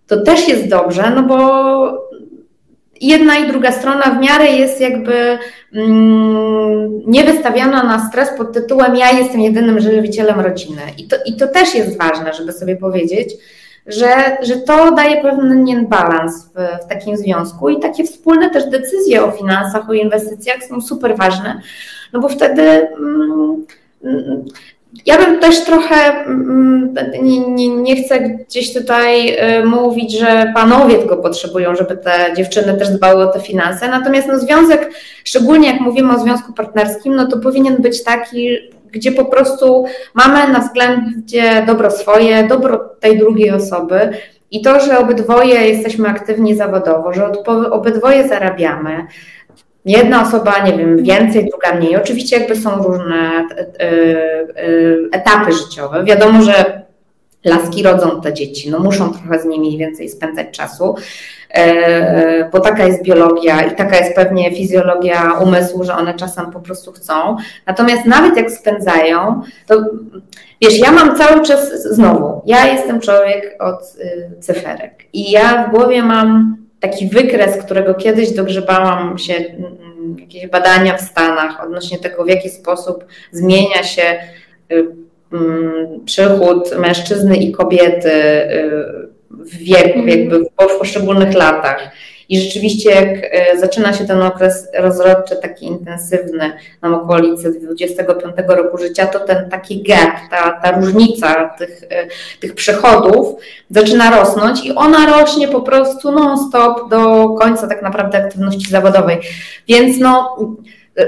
[0.07, 1.37] to też jest dobrze, no bo
[3.01, 5.39] jedna i druga strona w miarę jest jakby
[5.75, 10.83] mm, niewystawiana na stres pod tytułem ja jestem jedynym żywicielem rodziny.
[10.99, 13.35] I to, i to też jest ważne, żeby sobie powiedzieć,
[13.87, 19.25] że, że to daje pewien balans w, w takim związku i takie wspólne też decyzje
[19.25, 21.61] o finansach, o inwestycjach są super ważne,
[22.13, 23.65] no bo wtedy mm,
[25.07, 30.99] ja bym też trochę, mm, nie, nie, nie, chcę gdzieś tutaj y, mówić, że panowie
[30.99, 34.91] tylko potrzebują, żeby te dziewczyny też dbały o te finanse, natomiast no związek,
[35.25, 38.59] szczególnie jak mówimy o związku partnerskim, no to powinien być taki,
[38.93, 39.85] gdzie po prostu
[40.15, 44.11] mamy na względzie dobro swoje, dobro tej drugiej osoby
[44.51, 47.33] i to, że obydwoje jesteśmy aktywni zawodowo, że
[47.71, 49.07] obydwoje zarabiamy,
[49.87, 51.97] Jedna osoba, nie wiem, więcej, druga mniej.
[51.97, 53.95] Oczywiście jakby są różne e, e,
[55.13, 56.05] etapy życiowe.
[56.05, 56.83] Wiadomo, że
[57.45, 61.46] laski rodzą te dzieci, no muszą trochę z nimi więcej spędzać czasu, e,
[62.53, 66.93] bo taka jest biologia i taka jest pewnie fizjologia umysłu, że one czasem po prostu
[66.93, 67.37] chcą.
[67.67, 69.85] Natomiast nawet jak spędzają, to
[70.63, 73.97] wiesz, ja mam cały czas, znowu, ja jestem człowiek od
[74.41, 80.97] cyferek i ja w głowie mam taki wykres, którego kiedyś dogrzebałam się, mm, jakieś badania
[80.97, 84.03] w Stanach odnośnie tego, w jaki sposób zmienia się
[84.73, 84.87] y,
[85.33, 90.09] mm, przychód mężczyzny i kobiety y, w wieku, mhm.
[90.09, 91.91] jakby w poszczególnych latach.
[92.29, 96.53] I rzeczywiście, jak e, zaczyna się ten okres rozrodczy, taki intensywny,
[96.83, 102.07] na okolicy 25 roku życia, to ten taki gap, ta, ta różnica tych, e,
[102.41, 103.37] tych przychodów
[103.71, 109.19] zaczyna rosnąć i ona rośnie po prostu non-stop do końca tak naprawdę aktywności zawodowej.
[109.69, 110.37] Więc no.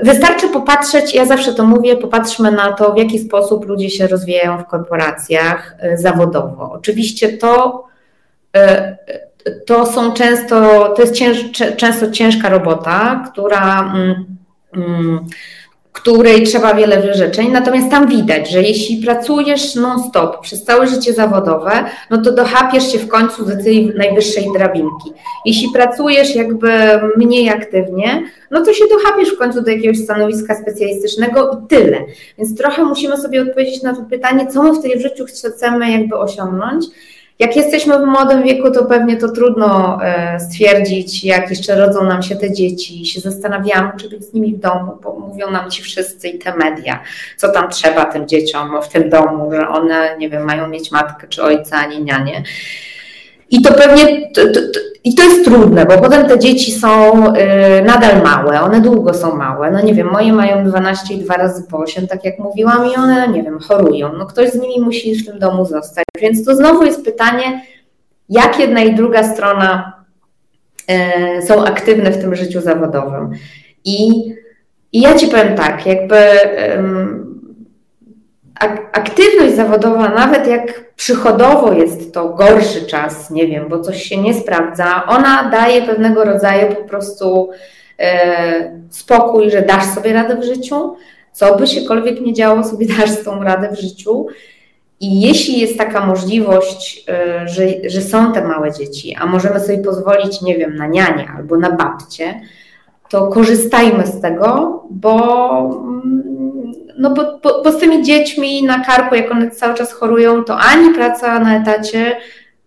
[0.02, 4.58] Wystarczy popatrzeć, ja zawsze to mówię, popatrzmy na to, w jaki sposób ludzie się rozwijają
[4.58, 6.70] w korporacjach e, zawodowo.
[6.72, 7.84] Oczywiście to
[9.66, 11.38] to są często, to jest cięż,
[11.76, 14.26] często ciężka robota, która, mm,
[14.74, 15.26] mm,
[15.92, 21.84] której trzeba wiele wyrzeczeń, natomiast tam widać, że jeśli pracujesz non-stop przez całe życie zawodowe,
[22.10, 25.12] no to dochapiesz się w końcu do tej najwyższej drabinki.
[25.44, 26.70] Jeśli pracujesz jakby
[27.16, 31.98] mniej aktywnie, no to się dochapiesz w końcu do jakiegoś stanowiska specjalistycznego i tyle.
[32.38, 35.24] Więc trochę musimy sobie odpowiedzieć na to pytanie, co my w tej życiu
[35.54, 36.84] chcemy jakby osiągnąć
[37.38, 42.22] jak jesteśmy w młodym wieku, to pewnie to trudno e, stwierdzić, jak jeszcze rodzą nam
[42.22, 43.06] się te dzieci.
[43.06, 46.56] Się zastanawiamy, czy być z nimi w domu, bo mówią nam ci wszyscy i te
[46.56, 47.02] media,
[47.36, 51.28] co tam trzeba tym dzieciom w tym domu, że one, nie wiem, mają mieć matkę
[51.28, 52.42] czy ojca, ani nianie.
[53.50, 57.24] I to pewnie, to, to, to, i to jest trudne, bo potem te dzieci są
[57.34, 57.40] y,
[57.84, 59.70] nadal małe, one długo są małe.
[59.70, 62.96] No nie wiem, moje mają 12 i 2 razy po 8, tak jak mówiłam, i
[62.96, 64.12] one, nie wiem, chorują.
[64.12, 66.04] No ktoś z nimi musi w tym domu zostać.
[66.20, 67.62] Więc to znowu jest pytanie,
[68.28, 69.92] jak jedna i druga strona
[71.38, 73.30] y, są aktywne w tym życiu zawodowym.
[73.84, 74.08] I,
[74.92, 76.16] i ja Ci powiem tak, jakby.
[78.92, 84.34] Aktywność zawodowa, nawet jak przychodowo jest to gorszy czas, nie wiem, bo coś się nie
[84.34, 87.50] sprawdza, ona daje pewnego rodzaju po prostu
[87.98, 90.96] e, spokój, że dasz sobie radę w życiu,
[91.32, 94.26] co by siekolwiek nie działo, sobie dasz tą radę w życiu.
[95.00, 99.78] I jeśli jest taka możliwość, e, że, że są te małe dzieci, a możemy sobie
[99.78, 102.40] pozwolić, nie wiem, na nianie albo na babcie,
[103.08, 106.27] to korzystajmy z tego, bo mm,
[106.98, 110.58] no bo, bo, bo z tymi dziećmi na karku, jak one cały czas chorują, to
[110.58, 112.16] ani praca na etacie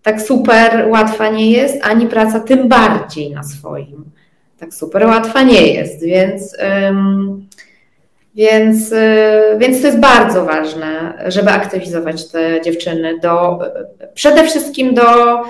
[0.04, 4.12] tak super łatwa nie jest, ani praca tym bardziej na swoim
[4.62, 6.58] tak super łatwa nie jest, więc,
[6.90, 7.48] ym,
[8.36, 13.60] więc, yy, więc to jest bardzo ważne, żeby aktywizować te dziewczyny do,
[14.14, 15.42] przede wszystkim do,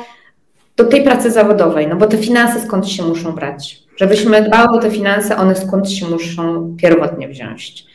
[0.78, 3.80] do tej pracy zawodowej, no bo te finanse skąd się muszą brać.
[3.98, 7.86] Żebyśmy dbały o te finanse, one skąd się muszą pierwotnie wziąć.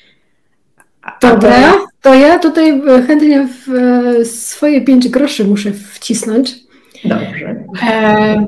[1.22, 6.54] Dobra, to ja tutaj chętnie w swoje pięć groszy muszę wcisnąć.
[7.04, 7.64] Dobrze.
[7.88, 8.46] E,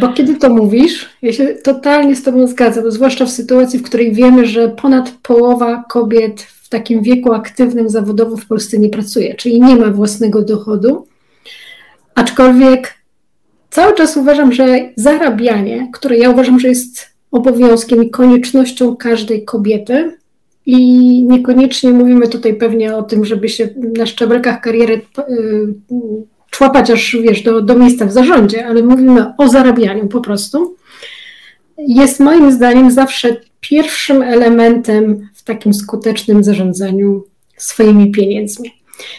[0.00, 4.12] bo kiedy to mówisz, ja się totalnie z Tobą zgadzam, zwłaszcza w sytuacji, w której
[4.12, 9.60] wiemy, że ponad połowa kobiet w takim wieku aktywnym zawodowo w Polsce nie pracuje, czyli
[9.60, 11.06] nie ma własnego dochodu.
[12.14, 12.94] Aczkolwiek
[13.70, 20.18] cały czas uważam, że zarabianie, które ja uważam, że jest obowiązkiem i koniecznością każdej kobiety,
[20.70, 25.24] i niekoniecznie mówimy tutaj pewnie o tym, żeby się na szczebelkach kariery y,
[26.50, 30.76] człapać aż wiesz, do, do miejsca w zarządzie, ale mówimy o zarabianiu po prostu.
[31.78, 37.24] Jest moim zdaniem zawsze pierwszym elementem w takim skutecznym zarządzaniu
[37.56, 38.72] swoimi pieniędzmi.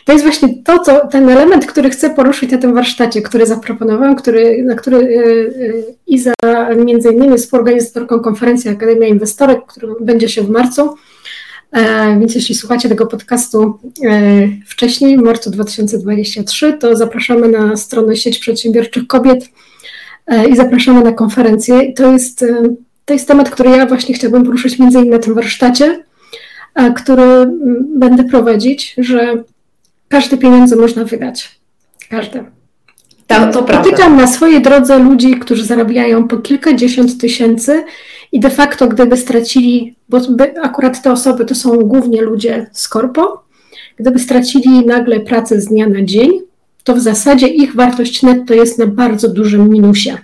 [0.05, 4.15] To jest właśnie to, co, ten element, który chcę poruszyć na tym warsztacie, który zaproponowałam,
[4.15, 6.33] który, na który y, y, Iza
[6.85, 10.95] między innymi jest współorganizatorką konferencji Akademia Inwestorek, który będzie się w marcu,
[12.19, 18.39] więc jeśli słuchacie tego podcastu e, wcześniej, w marcu 2023, to zapraszamy na stronę Sieć
[18.39, 19.49] Przedsiębiorczych Kobiet
[20.27, 21.93] e, i zapraszamy na konferencję.
[21.93, 22.45] To jest,
[23.05, 26.03] to jest temat, który ja właśnie chciałabym poruszyć między innymi na tym warsztacie,
[26.95, 27.51] który
[27.95, 29.43] będę prowadzić, że
[30.07, 31.59] każde pieniądze można wydać.
[32.09, 32.45] Każde.
[33.27, 37.83] To, to Spotykam na swojej drodze ludzi, którzy zarabiają po kilkadziesiąt tysięcy
[38.31, 40.17] i de facto, gdyby stracili, bo
[40.61, 43.43] akurat te osoby to są głównie ludzie z korpo,
[43.97, 46.31] gdyby stracili nagle pracę z dnia na dzień,
[46.83, 50.17] to w zasadzie ich wartość netto jest na bardzo dużym minusie.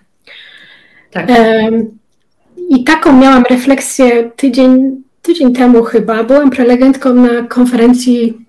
[1.12, 1.28] Tak.
[2.70, 6.24] I taką miałam refleksję tydzień, tydzień temu chyba.
[6.24, 8.46] Byłam prelegentką na konferencji,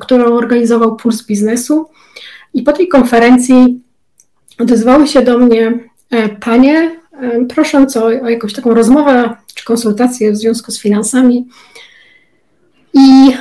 [0.00, 1.86] którą organizował Puls Biznesu.
[2.54, 3.80] I po tej konferencji
[4.58, 5.72] odezwały się do mnie
[6.10, 6.90] e, panie,
[7.48, 11.48] prosząc o, o jakąś taką rozmowę czy konsultację w związku z finansami.
[12.94, 13.32] I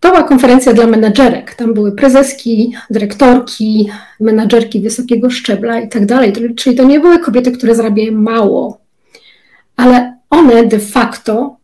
[0.00, 1.54] to była konferencja dla menedżerek.
[1.54, 6.32] Tam były prezeski, dyrektorki, menedżerki wysokiego szczebla i tak dalej.
[6.56, 8.80] Czyli to nie były kobiety, które zarabiają mało,
[9.76, 11.56] ale one de facto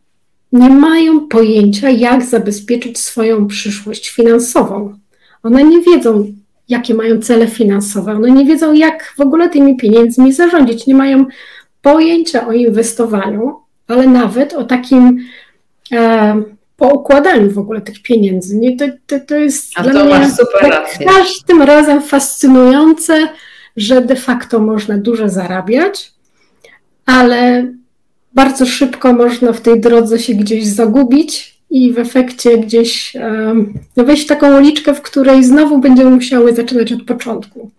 [0.51, 4.97] nie mają pojęcia, jak zabezpieczyć swoją przyszłość finansową.
[5.43, 6.33] One nie wiedzą,
[6.69, 11.25] jakie mają cele finansowe, one nie wiedzą, jak w ogóle tymi pieniędzmi zarządzić, nie mają
[11.83, 13.55] pojęcia o inwestowaniu,
[13.87, 15.19] ale nawet o takim
[15.91, 16.43] e,
[16.77, 18.57] poukładaniu w ogóle tych pieniędzy.
[18.57, 18.77] Nie?
[18.77, 20.27] To, to, to jest A dla to mnie
[21.05, 23.27] każdym razem fascynujące,
[23.77, 26.11] że de facto można dużo zarabiać,
[27.05, 27.71] ale
[28.33, 34.23] bardzo szybko można w tej drodze się gdzieś zagubić i w efekcie gdzieś um, wejść
[34.23, 37.71] w taką uliczkę, w której znowu będziemy musiały zaczynać od początku.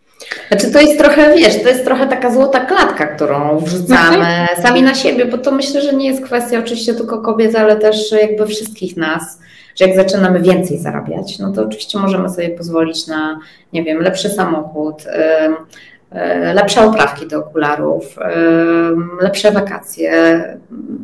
[0.48, 4.62] Znaczy to jest trochę, wiesz, to jest trochę taka złota klatka, którą wrzucamy mhm.
[4.62, 8.12] sami na siebie, bo to myślę, że nie jest kwestia oczywiście tylko kobiet, ale też
[8.12, 9.38] jakby wszystkich nas,
[9.76, 13.38] że jak zaczynamy więcej zarabiać, no to oczywiście możemy sobie pozwolić na,
[13.72, 15.04] nie wiem, lepszy samochód,
[16.54, 18.30] lepsze oprawki do okularów, e,
[19.22, 20.12] lepsze wakacje.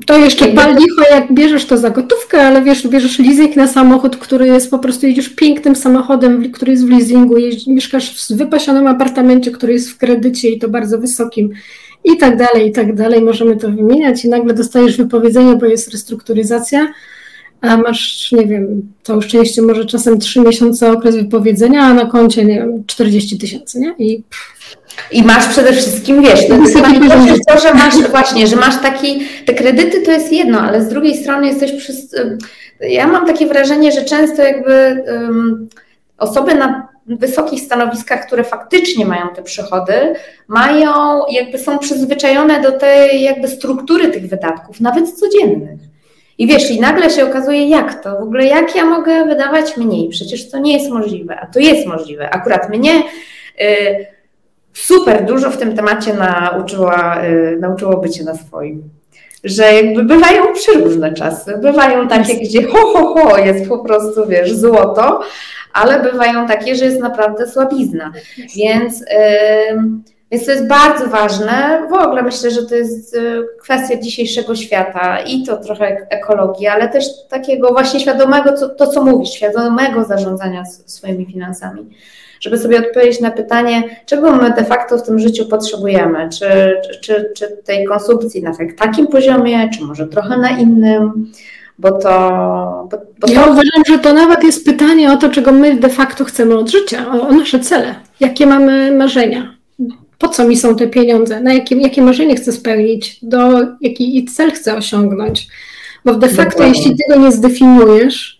[0.07, 4.17] To jeszcze pal licho, jak bierzesz to za gotówkę, ale wiesz, bierzesz leasing na samochód,
[4.17, 7.35] który jest po prostu, jedziesz pięknym samochodem, który jest w leasingu,
[7.67, 11.51] mieszkasz w wypasionym apartamencie, który jest w kredycie i to bardzo wysokim
[12.05, 13.23] i tak dalej, i tak dalej.
[13.23, 16.89] Możemy to wymieniać i nagle dostajesz wypowiedzenie, bo jest restrukturyzacja
[17.61, 22.45] a masz, nie wiem, to szczęście może czasem trzy miesiące okres wypowiedzenia, a na koncie,
[22.45, 23.95] nie wiem, 40 tysięcy, nie?
[23.99, 24.23] I
[25.13, 26.57] i masz przede wszystkim, wiesz, no,
[27.49, 31.17] to, że masz właśnie, że masz taki, te kredyty to jest jedno, ale z drugiej
[31.17, 32.17] strony jesteś przez,
[32.81, 35.69] ja mam takie wrażenie, że często jakby um,
[36.19, 40.15] osoby na wysokich stanowiskach, które faktycznie mają te przychody,
[40.49, 40.93] mają,
[41.31, 45.89] jakby są przyzwyczajone do tej jakby struktury tych wydatków, nawet codziennych.
[46.41, 48.18] I wiesz, i nagle się okazuje, jak to?
[48.18, 50.09] W ogóle jak ja mogę wydawać mniej?
[50.09, 52.30] Przecież to nie jest możliwe, a to jest możliwe.
[52.30, 53.03] Akurat mnie
[53.61, 54.07] y,
[54.72, 58.82] super dużo w tym temacie nauczyła, y, nauczyło bycie na swoim.
[59.45, 61.59] Że jakby bywają przeróżne czasy.
[61.59, 65.20] Bywają takie, gdzie ho, ho, ho, jest po prostu, wiesz, złoto,
[65.72, 68.12] ale bywają takie, że jest naprawdę słabizna.
[68.57, 69.05] Więc,
[70.31, 71.83] więc to jest bardzo ważne.
[71.91, 76.89] W ogóle myślę, że to jest y, kwestia dzisiejszego świata i to trochę ekologii, ale
[76.89, 81.87] też takiego właśnie świadomego, co, to co mówisz, świadomego zarządzania swoimi finansami.
[82.41, 87.33] Żeby sobie odpowiedzieć na pytanie, czego my de facto w tym życiu potrzebujemy, czy, czy,
[87.37, 91.33] czy tej konsumpcji na tak, takim poziomie, czy może trochę na innym
[91.78, 92.09] bo to.
[92.91, 93.51] Bo, bo ja to...
[93.51, 97.07] uważam, że to nawet jest pytanie o to, czego my de facto chcemy od życia,
[97.12, 99.60] o, o nasze cele, jakie mamy marzenia.
[100.21, 101.41] Po co mi są te pieniądze?
[101.41, 103.18] Na jakie, jakie marzenie chcę spełnić?
[103.23, 105.49] Do jaki cel chcę osiągnąć?
[106.05, 106.79] Bo de facto, Dokładnie.
[106.79, 108.39] jeśli tego nie zdefiniujesz,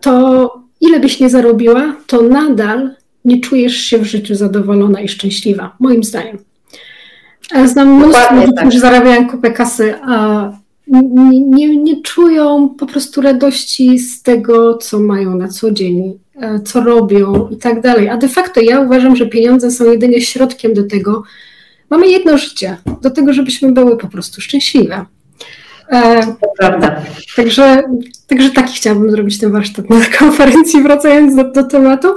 [0.00, 5.76] to ile byś nie zarobiła, to nadal nie czujesz się w życiu zadowolona i szczęśliwa,
[5.78, 6.38] moim zdaniem.
[7.64, 8.64] Znam mnóstwo ludzi, tak.
[8.64, 10.50] którzy zarabiają kupę kasy, a
[10.86, 16.60] nie, nie, nie czują po prostu radości z tego, co mają na co dzień, e,
[16.60, 18.08] co robią i tak dalej.
[18.08, 21.22] A de facto ja uważam, że pieniądze są jedynie środkiem do tego.
[21.90, 25.06] Mamy jedno życie, do tego, żebyśmy były po prostu szczęśliwe.
[25.92, 27.02] E, prawda.
[27.36, 27.82] Także,
[28.26, 32.08] także taki chciałabym zrobić ten warsztat na konferencji, wracając do, do tematu.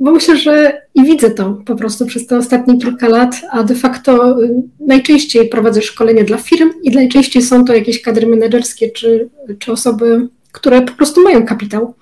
[0.00, 3.74] Bo myślę, że i widzę to po prostu przez te ostatnie kilka lat, a de
[3.74, 9.28] facto y, najczęściej prowadzę szkolenia dla firm i najczęściej są to jakieś kadry menedżerskie czy,
[9.58, 11.94] czy osoby, które po prostu mają kapitał.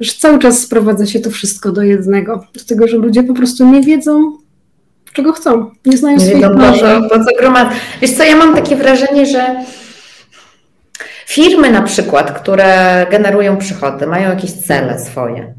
[0.00, 3.70] Że cały czas sprowadza się to wszystko do jednego, do tego, że ludzie po prostu
[3.70, 4.32] nie wiedzą,
[5.12, 7.02] czego chcą, nie znają nie swoich wiedzą, marzeń.
[7.08, 7.68] Po co gromad...
[8.02, 9.64] Wiesz co, ja mam takie wrażenie, że
[11.26, 15.54] firmy na przykład, które generują przychody, mają jakieś cele swoje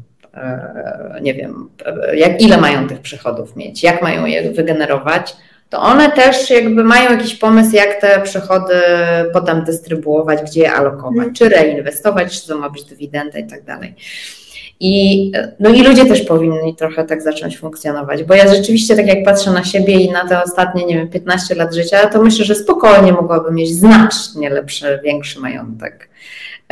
[1.22, 1.68] nie wiem,
[2.14, 5.36] jak, ile mają tych przychodów mieć, jak mają je wygenerować,
[5.70, 8.74] to one też jakby mają jakiś pomysł, jak te przychody
[9.32, 11.34] potem dystrybuować, gdzie je alokować, mhm.
[11.34, 13.94] czy reinwestować, czy to ma być dywidenda i tak dalej.
[14.80, 19.24] I, no i ludzie też powinni trochę tak zacząć funkcjonować, bo ja rzeczywiście, tak jak
[19.24, 22.54] patrzę na siebie i na te ostatnie, nie wiem, 15 lat życia, to myślę, że
[22.54, 26.08] spokojnie mogłabym mieć znacznie lepszy, większy majątek.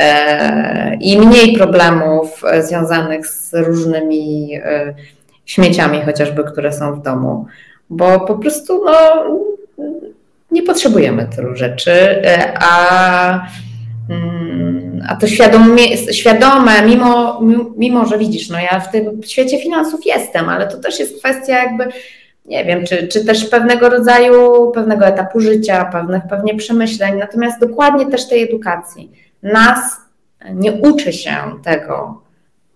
[0.01, 4.93] E, i mniej problemów e, związanych z różnymi e,
[5.45, 7.45] śmieciami, chociażby, które są w domu,
[7.89, 9.23] bo po prostu no,
[10.51, 12.21] nie potrzebujemy tylu rzeczy,
[12.59, 13.47] a,
[14.09, 15.77] mm, a to świadome,
[16.11, 17.41] świadome mimo,
[17.77, 21.63] mimo, że widzisz, no ja w tym świecie finansów jestem, ale to też jest kwestia
[21.63, 21.87] jakby
[22.45, 28.05] nie wiem, czy, czy też pewnego rodzaju, pewnego etapu życia, pewnych pewnie przemyśleń, natomiast dokładnie
[28.05, 29.97] też tej edukacji nas
[30.53, 32.21] nie uczy się tego,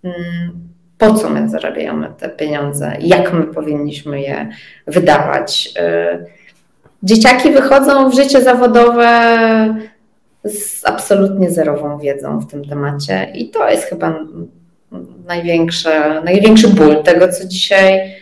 [0.03, 4.49] mm, po co my zarabiamy te pieniądze, jak my powinniśmy je
[4.87, 5.73] wydawać.
[5.79, 6.25] Y,
[7.03, 9.11] dzieciaki wychodzą w życie zawodowe
[10.43, 14.19] z absolutnie zerową wiedzą w tym temacie i to jest chyba
[15.27, 15.89] największy,
[16.23, 18.15] największy ból tego, co dzisiaj,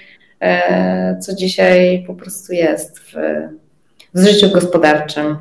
[0.44, 3.14] y, co dzisiaj po prostu jest w,
[4.14, 5.38] w życiu gospodarczym.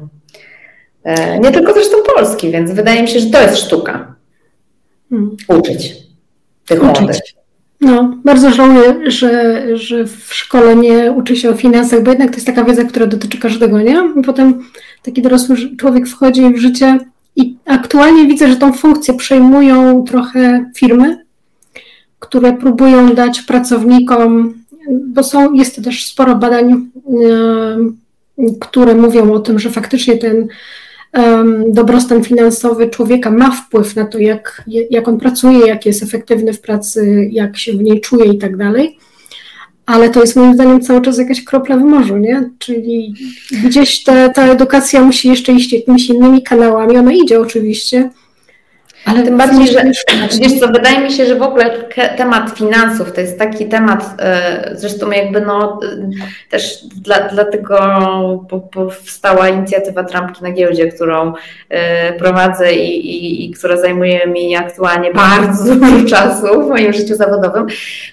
[1.08, 4.14] E, nie tylko zresztą Polski, więc wydaje mi się, że to jest sztuka.
[5.10, 5.36] Hmm.
[5.48, 5.96] Uczyć
[6.66, 7.00] tych Uczyć.
[7.00, 7.20] młodych.
[7.80, 12.36] No, bardzo żałuję, że, że w szkole nie uczy się o finansach, bo jednak to
[12.36, 14.02] jest taka wiedza, która dotyczy każdego, nie?
[14.20, 14.64] I potem
[15.02, 16.98] taki dorosły człowiek wchodzi w życie
[17.36, 21.24] i aktualnie widzę, że tą funkcję przejmują trochę firmy,
[22.18, 24.54] które próbują dać pracownikom,
[24.90, 26.90] bo są, jest też sporo badań,
[28.60, 30.48] które mówią o tym, że faktycznie ten
[31.68, 36.60] dobrostan finansowy człowieka ma wpływ na to, jak, jak on pracuje, jak jest efektywny w
[36.60, 38.98] pracy, jak się w niej czuje i tak dalej.
[39.86, 42.50] Ale to jest moim zdaniem cały czas jakaś kropla w morzu, nie?
[42.58, 43.14] Czyli
[43.64, 46.96] gdzieś ta, ta edukacja musi jeszcze iść jakimiś innymi kanałami.
[46.96, 48.10] Ona idzie oczywiście,
[49.08, 49.84] Ale tym bardziej, że
[50.40, 51.70] wiesz co, wydaje mi się, że w ogóle
[52.16, 56.08] temat finansów to jest taki temat, e, zresztą jakby no e,
[56.50, 57.78] też dla, dlatego
[58.72, 61.32] powstała inicjatywa Trampki na giełdzie, którą
[61.68, 67.14] e, prowadzę i, i, i która zajmuje mi aktualnie bardzo dużo czasu w moim życiu
[67.14, 67.66] zawodowym.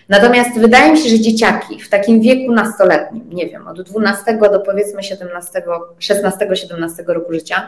[0.10, 4.60] Natomiast wydaje mi się, że dzieciaki w takim wieku nastoletnim, nie wiem, od 12 do
[4.60, 5.64] powiedzmy 17,
[6.00, 7.68] 16-17 roku życia,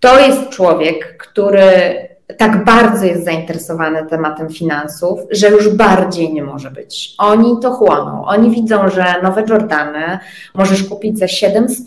[0.00, 1.70] to jest człowiek, który
[2.38, 7.14] tak bardzo jest zainteresowany tematem finansów, że już bardziej nie może być.
[7.18, 8.24] Oni to chłoną.
[8.24, 10.18] Oni widzą, że nowe Jordany
[10.54, 11.86] możesz kupić za 700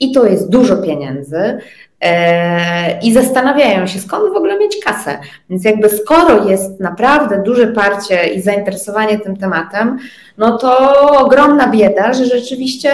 [0.00, 1.58] i to jest dużo pieniędzy.
[2.00, 5.18] E, I zastanawiają się, skąd w ogóle mieć kasę.
[5.50, 9.98] Więc jakby skoro jest naprawdę duże parcie i zainteresowanie tym tematem,
[10.38, 12.90] no to ogromna bieda, że rzeczywiście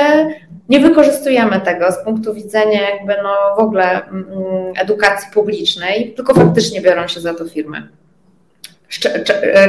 [0.71, 4.25] nie wykorzystujemy tego z punktu widzenia jakby no w ogóle mm,
[4.81, 7.89] edukacji publicznej, tylko faktycznie biorą się za to firmy.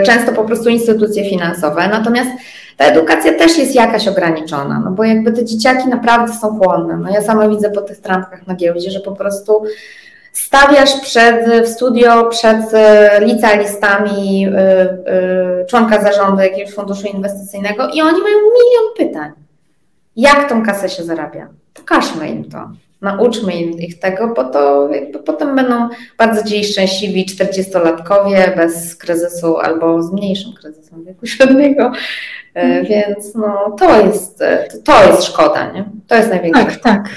[0.05, 2.29] Często po prostu instytucje finansowe, natomiast
[2.77, 6.97] ta edukacja też jest jakaś ograniczona, no bo jakby te dzieciaki naprawdę są chłonne.
[6.97, 9.63] No ja sama widzę po tych trampkach na giełdzie, że po prostu
[10.33, 18.01] stawiasz przed, w studio przed e, licealistami e, e, członka zarządu jakiegoś funduszu inwestycyjnego i
[18.01, 19.40] oni mają milion pytań
[20.15, 21.47] jak tą kasę się zarabia.
[21.73, 22.69] Pokażmy im to.
[23.01, 30.03] Nauczmy ich tego, bo to jakby potem będą bardzo dziś szczęśliwi 40-latkowie bez kryzysu albo
[30.03, 31.91] z mniejszym kryzysem wieku średniego.
[32.55, 32.85] E, mhm.
[32.85, 34.43] Więc no, to, jest,
[34.83, 35.85] to jest szkoda, nie?
[36.07, 37.09] To jest największa Tak, tak.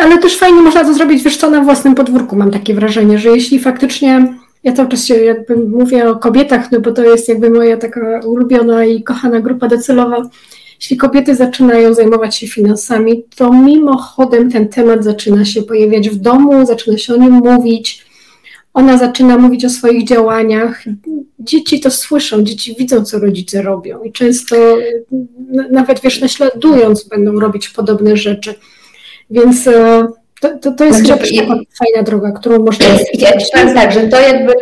[0.00, 3.28] ale też fajnie można to zrobić, wiesz co, na własnym podwórku mam takie wrażenie, że
[3.28, 4.34] jeśli faktycznie
[4.64, 8.20] ja cały czas się jakby mówię o kobietach, no bo to jest jakby moja taka
[8.26, 10.22] ulubiona i kochana grupa docelowa,
[10.84, 16.66] jeśli kobiety zaczynają zajmować się finansami, to mimochodem ten temat zaczyna się pojawiać w domu,
[16.66, 18.04] zaczyna się o nim mówić.
[18.74, 20.84] Ona zaczyna mówić o swoich działaniach.
[21.38, 24.56] Dzieci to słyszą, dzieci widzą, co rodzice robią i często
[25.70, 28.54] nawet wiesz, naśladując, będą robić podobne rzeczy.
[29.30, 30.06] Więc e,
[30.40, 31.34] to, to, to jest znaczy,
[31.78, 32.86] fajna droga, którą można.
[33.14, 34.52] Ja powiem tak, że to jakby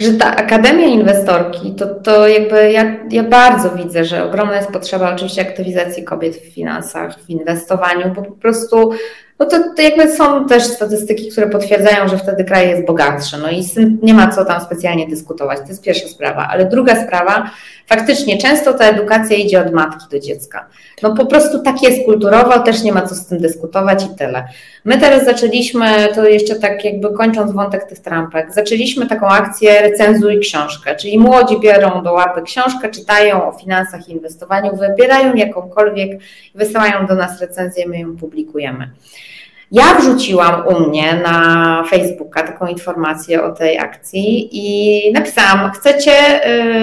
[0.00, 5.14] że ta Akademia Inwestorki, to, to jakby ja, ja bardzo widzę, że ogromna jest potrzeba
[5.14, 8.90] oczywiście aktywizacji kobiet w finansach, w inwestowaniu, bo po prostu
[9.38, 13.38] no to, to jakby są też statystyki, które potwierdzają, że wtedy kraj jest bogatszy.
[13.38, 13.64] No i
[14.02, 15.58] nie ma co tam specjalnie dyskutować.
[15.58, 16.48] To jest pierwsza sprawa.
[16.50, 17.50] Ale druga sprawa,
[17.86, 20.66] faktycznie często ta edukacja idzie od matki do dziecka.
[21.02, 24.44] No po prostu tak jest kulturowo, też nie ma co z tym dyskutować i tyle.
[24.84, 30.40] My teraz zaczęliśmy, to jeszcze tak jakby kończąc wątek tych trampek, zaczęliśmy taką akcję recenzuj
[30.40, 36.20] książkę, czyli młodzi biorą do łapy książkę, czytają o finansach i inwestowaniu, wybierają jakąkolwiek,
[36.54, 38.90] wysyłają do nas recenzję, my ją publikujemy.
[39.74, 46.12] Ja wrzuciłam u mnie na Facebooka taką informację o tej akcji i napisałam: Chcecie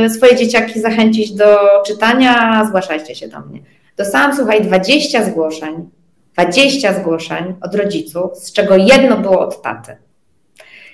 [0.05, 2.65] y, swoje dzieciaki zachęcić do czytania?
[2.67, 3.59] Zgłaszajcie się do mnie.
[3.97, 5.89] Dostałam, słuchaj, 20 zgłoszeń.
[6.33, 9.97] 20 zgłoszeń od rodziców, z czego jedno było od taty.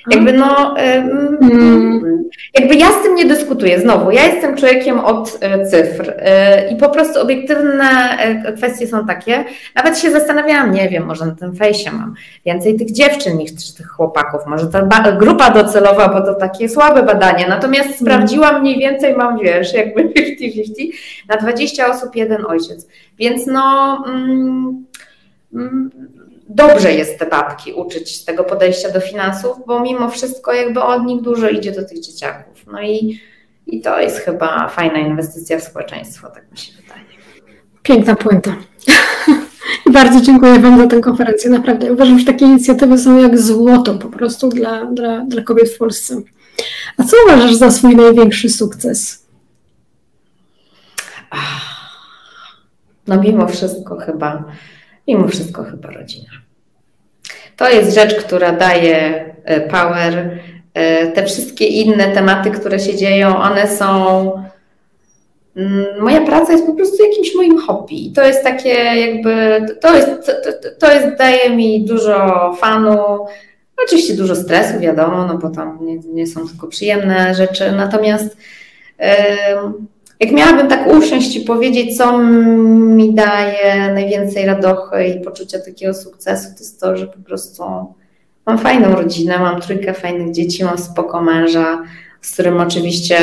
[0.10, 0.76] Jakby no,
[1.42, 2.24] hmm.
[2.60, 3.80] jakby ja z tym nie dyskutuję.
[3.80, 9.08] Znowu, ja jestem człowiekiem od e, cyfr e, i po prostu obiektywne e, kwestie są
[9.08, 9.46] takie.
[9.76, 12.14] Nawet się zastanawiałam, nie wiem, może na tym fejsie mam
[12.46, 14.42] więcej tych dziewczyn niż tych chłopaków.
[14.48, 17.46] Może ta grupa docelowa, bo to takie słabe badanie.
[17.50, 18.00] Natomiast hmm.
[18.00, 20.92] sprawdziłam mniej więcej, mam wiesz, jakby 50-50,
[21.30, 22.88] na 20 osób jeden ojciec.
[23.20, 23.98] Więc no.
[24.08, 24.86] Mm,
[25.54, 25.92] mm,
[26.50, 31.22] dobrze jest te babki uczyć tego podejścia do finansów, bo mimo wszystko jakby od nich
[31.22, 32.66] dużo idzie do tych dzieciaków.
[32.68, 33.20] No i,
[33.68, 37.04] i to jest chyba fajna inwestycja w społeczeństwo, tak mi się wydaje.
[37.84, 38.56] Piękna puenta.
[39.94, 41.50] Bardzo dziękuję Wam za tę konferencję.
[41.50, 45.78] Naprawdę uważam, że takie inicjatywy są jak złoto po prostu dla, dla, dla kobiet w
[45.78, 46.22] Polsce.
[46.98, 49.28] A co uważasz za swój największy sukces?
[53.08, 54.44] No mimo wszystko chyba
[55.08, 56.30] mimo wszystko chyba rodzina.
[57.58, 60.40] To jest rzecz, która daje e, power.
[60.74, 64.32] E, te wszystkie inne tematy, które się dzieją, one są.
[65.56, 68.12] Mm, moja praca jest po prostu jakimś moim hobby.
[68.16, 70.34] To jest takie jakby, to jest, to,
[70.80, 72.98] to jest daje mi dużo fanu,
[73.86, 78.38] oczywiście dużo stresu, wiadomo, no bo tam nie, nie są tylko przyjemne rzeczy, natomiast
[80.20, 86.48] jak miałabym tak usiąść i powiedzieć, co mi daje najwięcej radochy i poczucia takiego sukcesu,
[86.54, 87.64] to jest to, że po prostu
[88.46, 91.84] mam fajną rodzinę, mam trójkę fajnych dzieci, mam spoko męża,
[92.22, 93.18] z którym oczywiście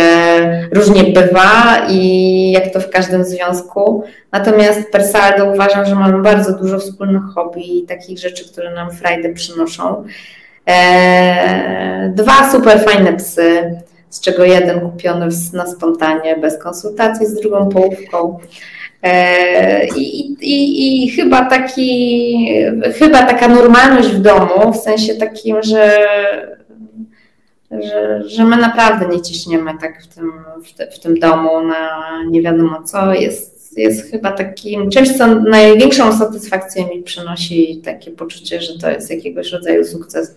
[0.72, 4.04] różnie bywa i jak to w każdym związku.
[4.32, 8.90] Natomiast per saldo uważam, że mamy bardzo dużo wspólnych hobby i takich rzeczy, które nam
[8.90, 10.04] frajdę przynoszą.
[10.68, 13.80] E, dwa super fajne psy,
[14.14, 18.38] z czego jeden kupiony na spontanie, bez konsultacji z drugą połówką.
[19.02, 22.48] E, I, i, I, chyba taki,
[22.98, 25.98] chyba taka normalność w domu, w sensie takim, że,
[27.70, 30.32] że, że my naprawdę nie ciśniemy tak w tym,
[30.64, 32.00] w, te, w tym domu na
[32.30, 38.60] nie wiadomo co, jest, jest chyba takim czymś, co największą satysfakcję mi przynosi takie poczucie,
[38.60, 40.34] że to jest jakiegoś rodzaju sukces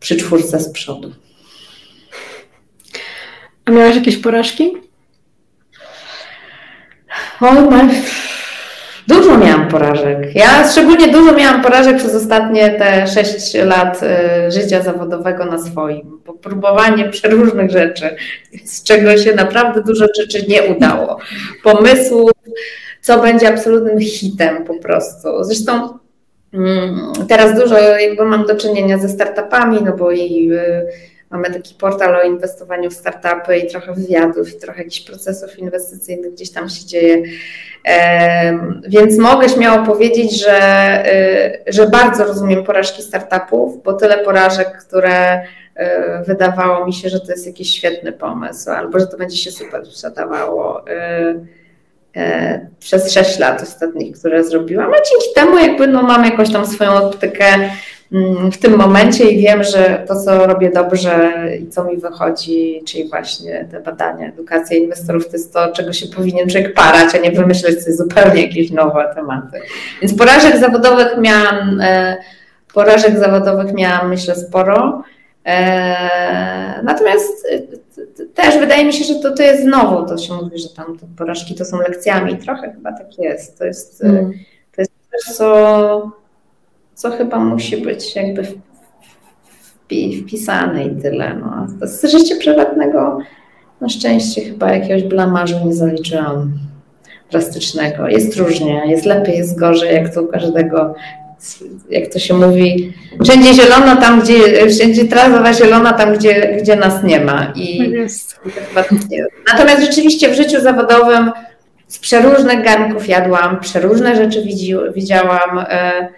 [0.00, 1.12] przy czwórce z przodu.
[3.66, 4.72] A miałaś jakieś porażki?
[7.40, 7.56] Oj,
[9.08, 10.34] Dużo miałam porażek.
[10.34, 16.20] Ja szczególnie dużo miałam porażek przez ostatnie te 6 lat y, życia zawodowego na swoim.
[16.26, 18.16] Bo próbowanie przeróżnych rzeczy,
[18.64, 21.18] z czego się naprawdę dużo rzeczy nie udało.
[21.62, 22.30] Pomysłów,
[23.00, 25.44] co będzie absolutnym hitem po prostu.
[25.44, 25.98] Zresztą
[26.54, 30.86] mm, teraz dużo jakby mam do czynienia ze startupami, no bo i y,
[31.36, 36.32] Mamy taki portal o inwestowaniu w startupy i trochę wywiadów, i trochę jakichś procesów inwestycyjnych
[36.32, 37.22] gdzieś tam się dzieje.
[38.88, 41.02] Więc mogę śmiało powiedzieć, że,
[41.66, 45.44] y, że bardzo rozumiem porażki startupów, bo tyle porażek, które y,
[46.26, 49.86] wydawało mi się, że to jest jakiś świetny pomysł, albo że to będzie się super
[49.86, 51.56] sprzedawało y,
[52.78, 56.94] przez 6 lat ostatnich, które zrobiłam, a dzięki temu jakby no, mam jakąś tam swoją
[56.94, 57.44] optykę
[58.52, 63.08] w tym momencie i wiem, że to, co robię dobrze i co mi wychodzi, czyli
[63.08, 67.30] właśnie te badania, edukacja inwestorów, to jest to, czego się powinien człowiek parać, a nie
[67.30, 69.60] wymyśleć sobie zupełnie jakieś nowe tematy.
[70.02, 72.16] Więc porażek zawodowych miałam, e,
[72.74, 75.02] porażek zawodowych miałam myślę sporo.
[75.46, 80.58] E, natomiast e, też wydaje mi się, że to, to jest znowu, to się mówi,
[80.58, 82.36] że tam porażki to są lekcjami.
[82.36, 83.58] Trochę chyba tak jest.
[83.58, 84.32] To jest, mm.
[84.76, 86.25] to jest coś, co
[86.96, 88.46] co chyba musi być jakby
[90.22, 91.34] wpisane i tyle.
[91.34, 91.66] No.
[91.86, 93.18] Z życia prywatnego
[93.80, 96.52] na szczęście chyba jakiegoś blamarzu nie zaliczyłam
[97.30, 98.08] drastycznego.
[98.08, 100.94] Jest różnie, jest lepiej, jest gorzej, jak to u każdego,
[101.90, 102.92] jak to się mówi,
[103.24, 107.52] wszędzie zielono tam, gdzie, wszędzie trawa zielona tam, gdzie, gdzie nas nie ma.
[107.56, 107.92] I
[108.74, 108.94] tak
[109.52, 111.30] Natomiast rzeczywiście w życiu zawodowym
[111.88, 114.42] z przeróżnych garnków jadłam, przeróżne rzeczy
[114.94, 115.58] widziałam.
[115.58, 116.08] E,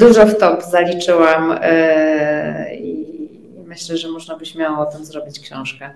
[0.00, 3.06] dużo w top zaliczyłam e, i
[3.66, 5.90] myślę, że można by śmiało o tym zrobić książkę.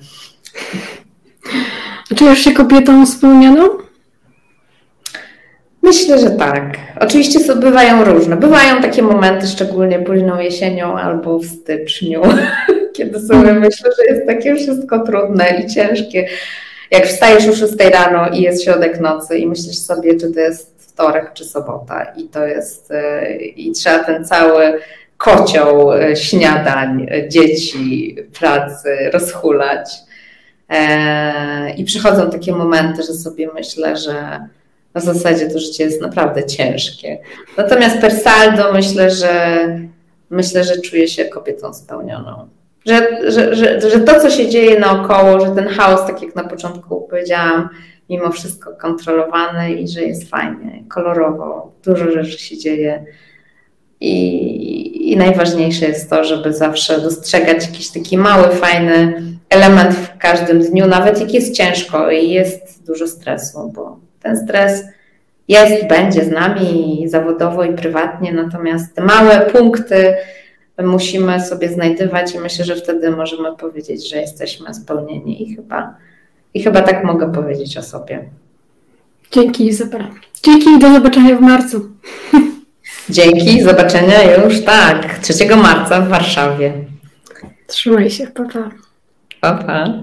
[2.13, 3.69] A czujesz się kobietą spełnioną?
[5.83, 6.77] Myślę, że tak.
[7.01, 8.37] Oczywiście bywają różne.
[8.37, 12.23] Bywają takie momenty, szczególnie późną jesienią albo w styczniu,
[12.97, 16.29] kiedy sobie myślę, że jest takie wszystko trudne i ciężkie.
[16.91, 20.72] Jak wstajesz o 6 rano i jest środek nocy i myślisz sobie, czy to jest
[21.03, 24.81] wtorek czy sobota i to jest, e, i trzeba ten cały
[25.17, 29.91] kocioł e, śniadań, e, dzieci, pracy rozhulać.
[31.77, 34.41] I przychodzą takie momenty, że sobie myślę, że
[34.95, 37.19] w zasadzie to życie jest naprawdę ciężkie.
[37.57, 39.67] Natomiast per saldo myślę, że
[40.31, 42.49] myślę, że czuję się kobietą spełnioną.
[42.87, 46.45] Że, że, że, że to, co się dzieje naokoło, że ten chaos, tak jak na
[46.45, 47.69] początku powiedziałam,
[48.13, 53.05] mimo wszystko kontrolowany i że jest fajnie, kolorowo, dużo rzeczy się dzieje.
[54.01, 60.61] I, I najważniejsze jest to, żeby zawsze dostrzegać jakiś taki mały, fajny element w każdym
[60.61, 64.85] dniu, nawet jak jest ciężko i jest dużo stresu, bo ten stres
[65.49, 70.15] jest, będzie z nami zawodowo i prywatnie, natomiast te małe punkty
[70.79, 75.97] musimy sobie znajdywać i myślę, że wtedy możemy powiedzieć, że jesteśmy spełnieni i chyba
[76.55, 78.25] i chyba tak mogę powiedzieć o sobie.
[79.33, 80.09] Dzięki Izabela.
[80.43, 81.89] Dzięki i do zobaczenia w marcu.
[83.11, 86.73] Dzięki, zobaczenia już tak, 3 marca w Warszawie.
[87.67, 88.71] Trzymaj się, pa pa.
[89.41, 90.03] Pa pa.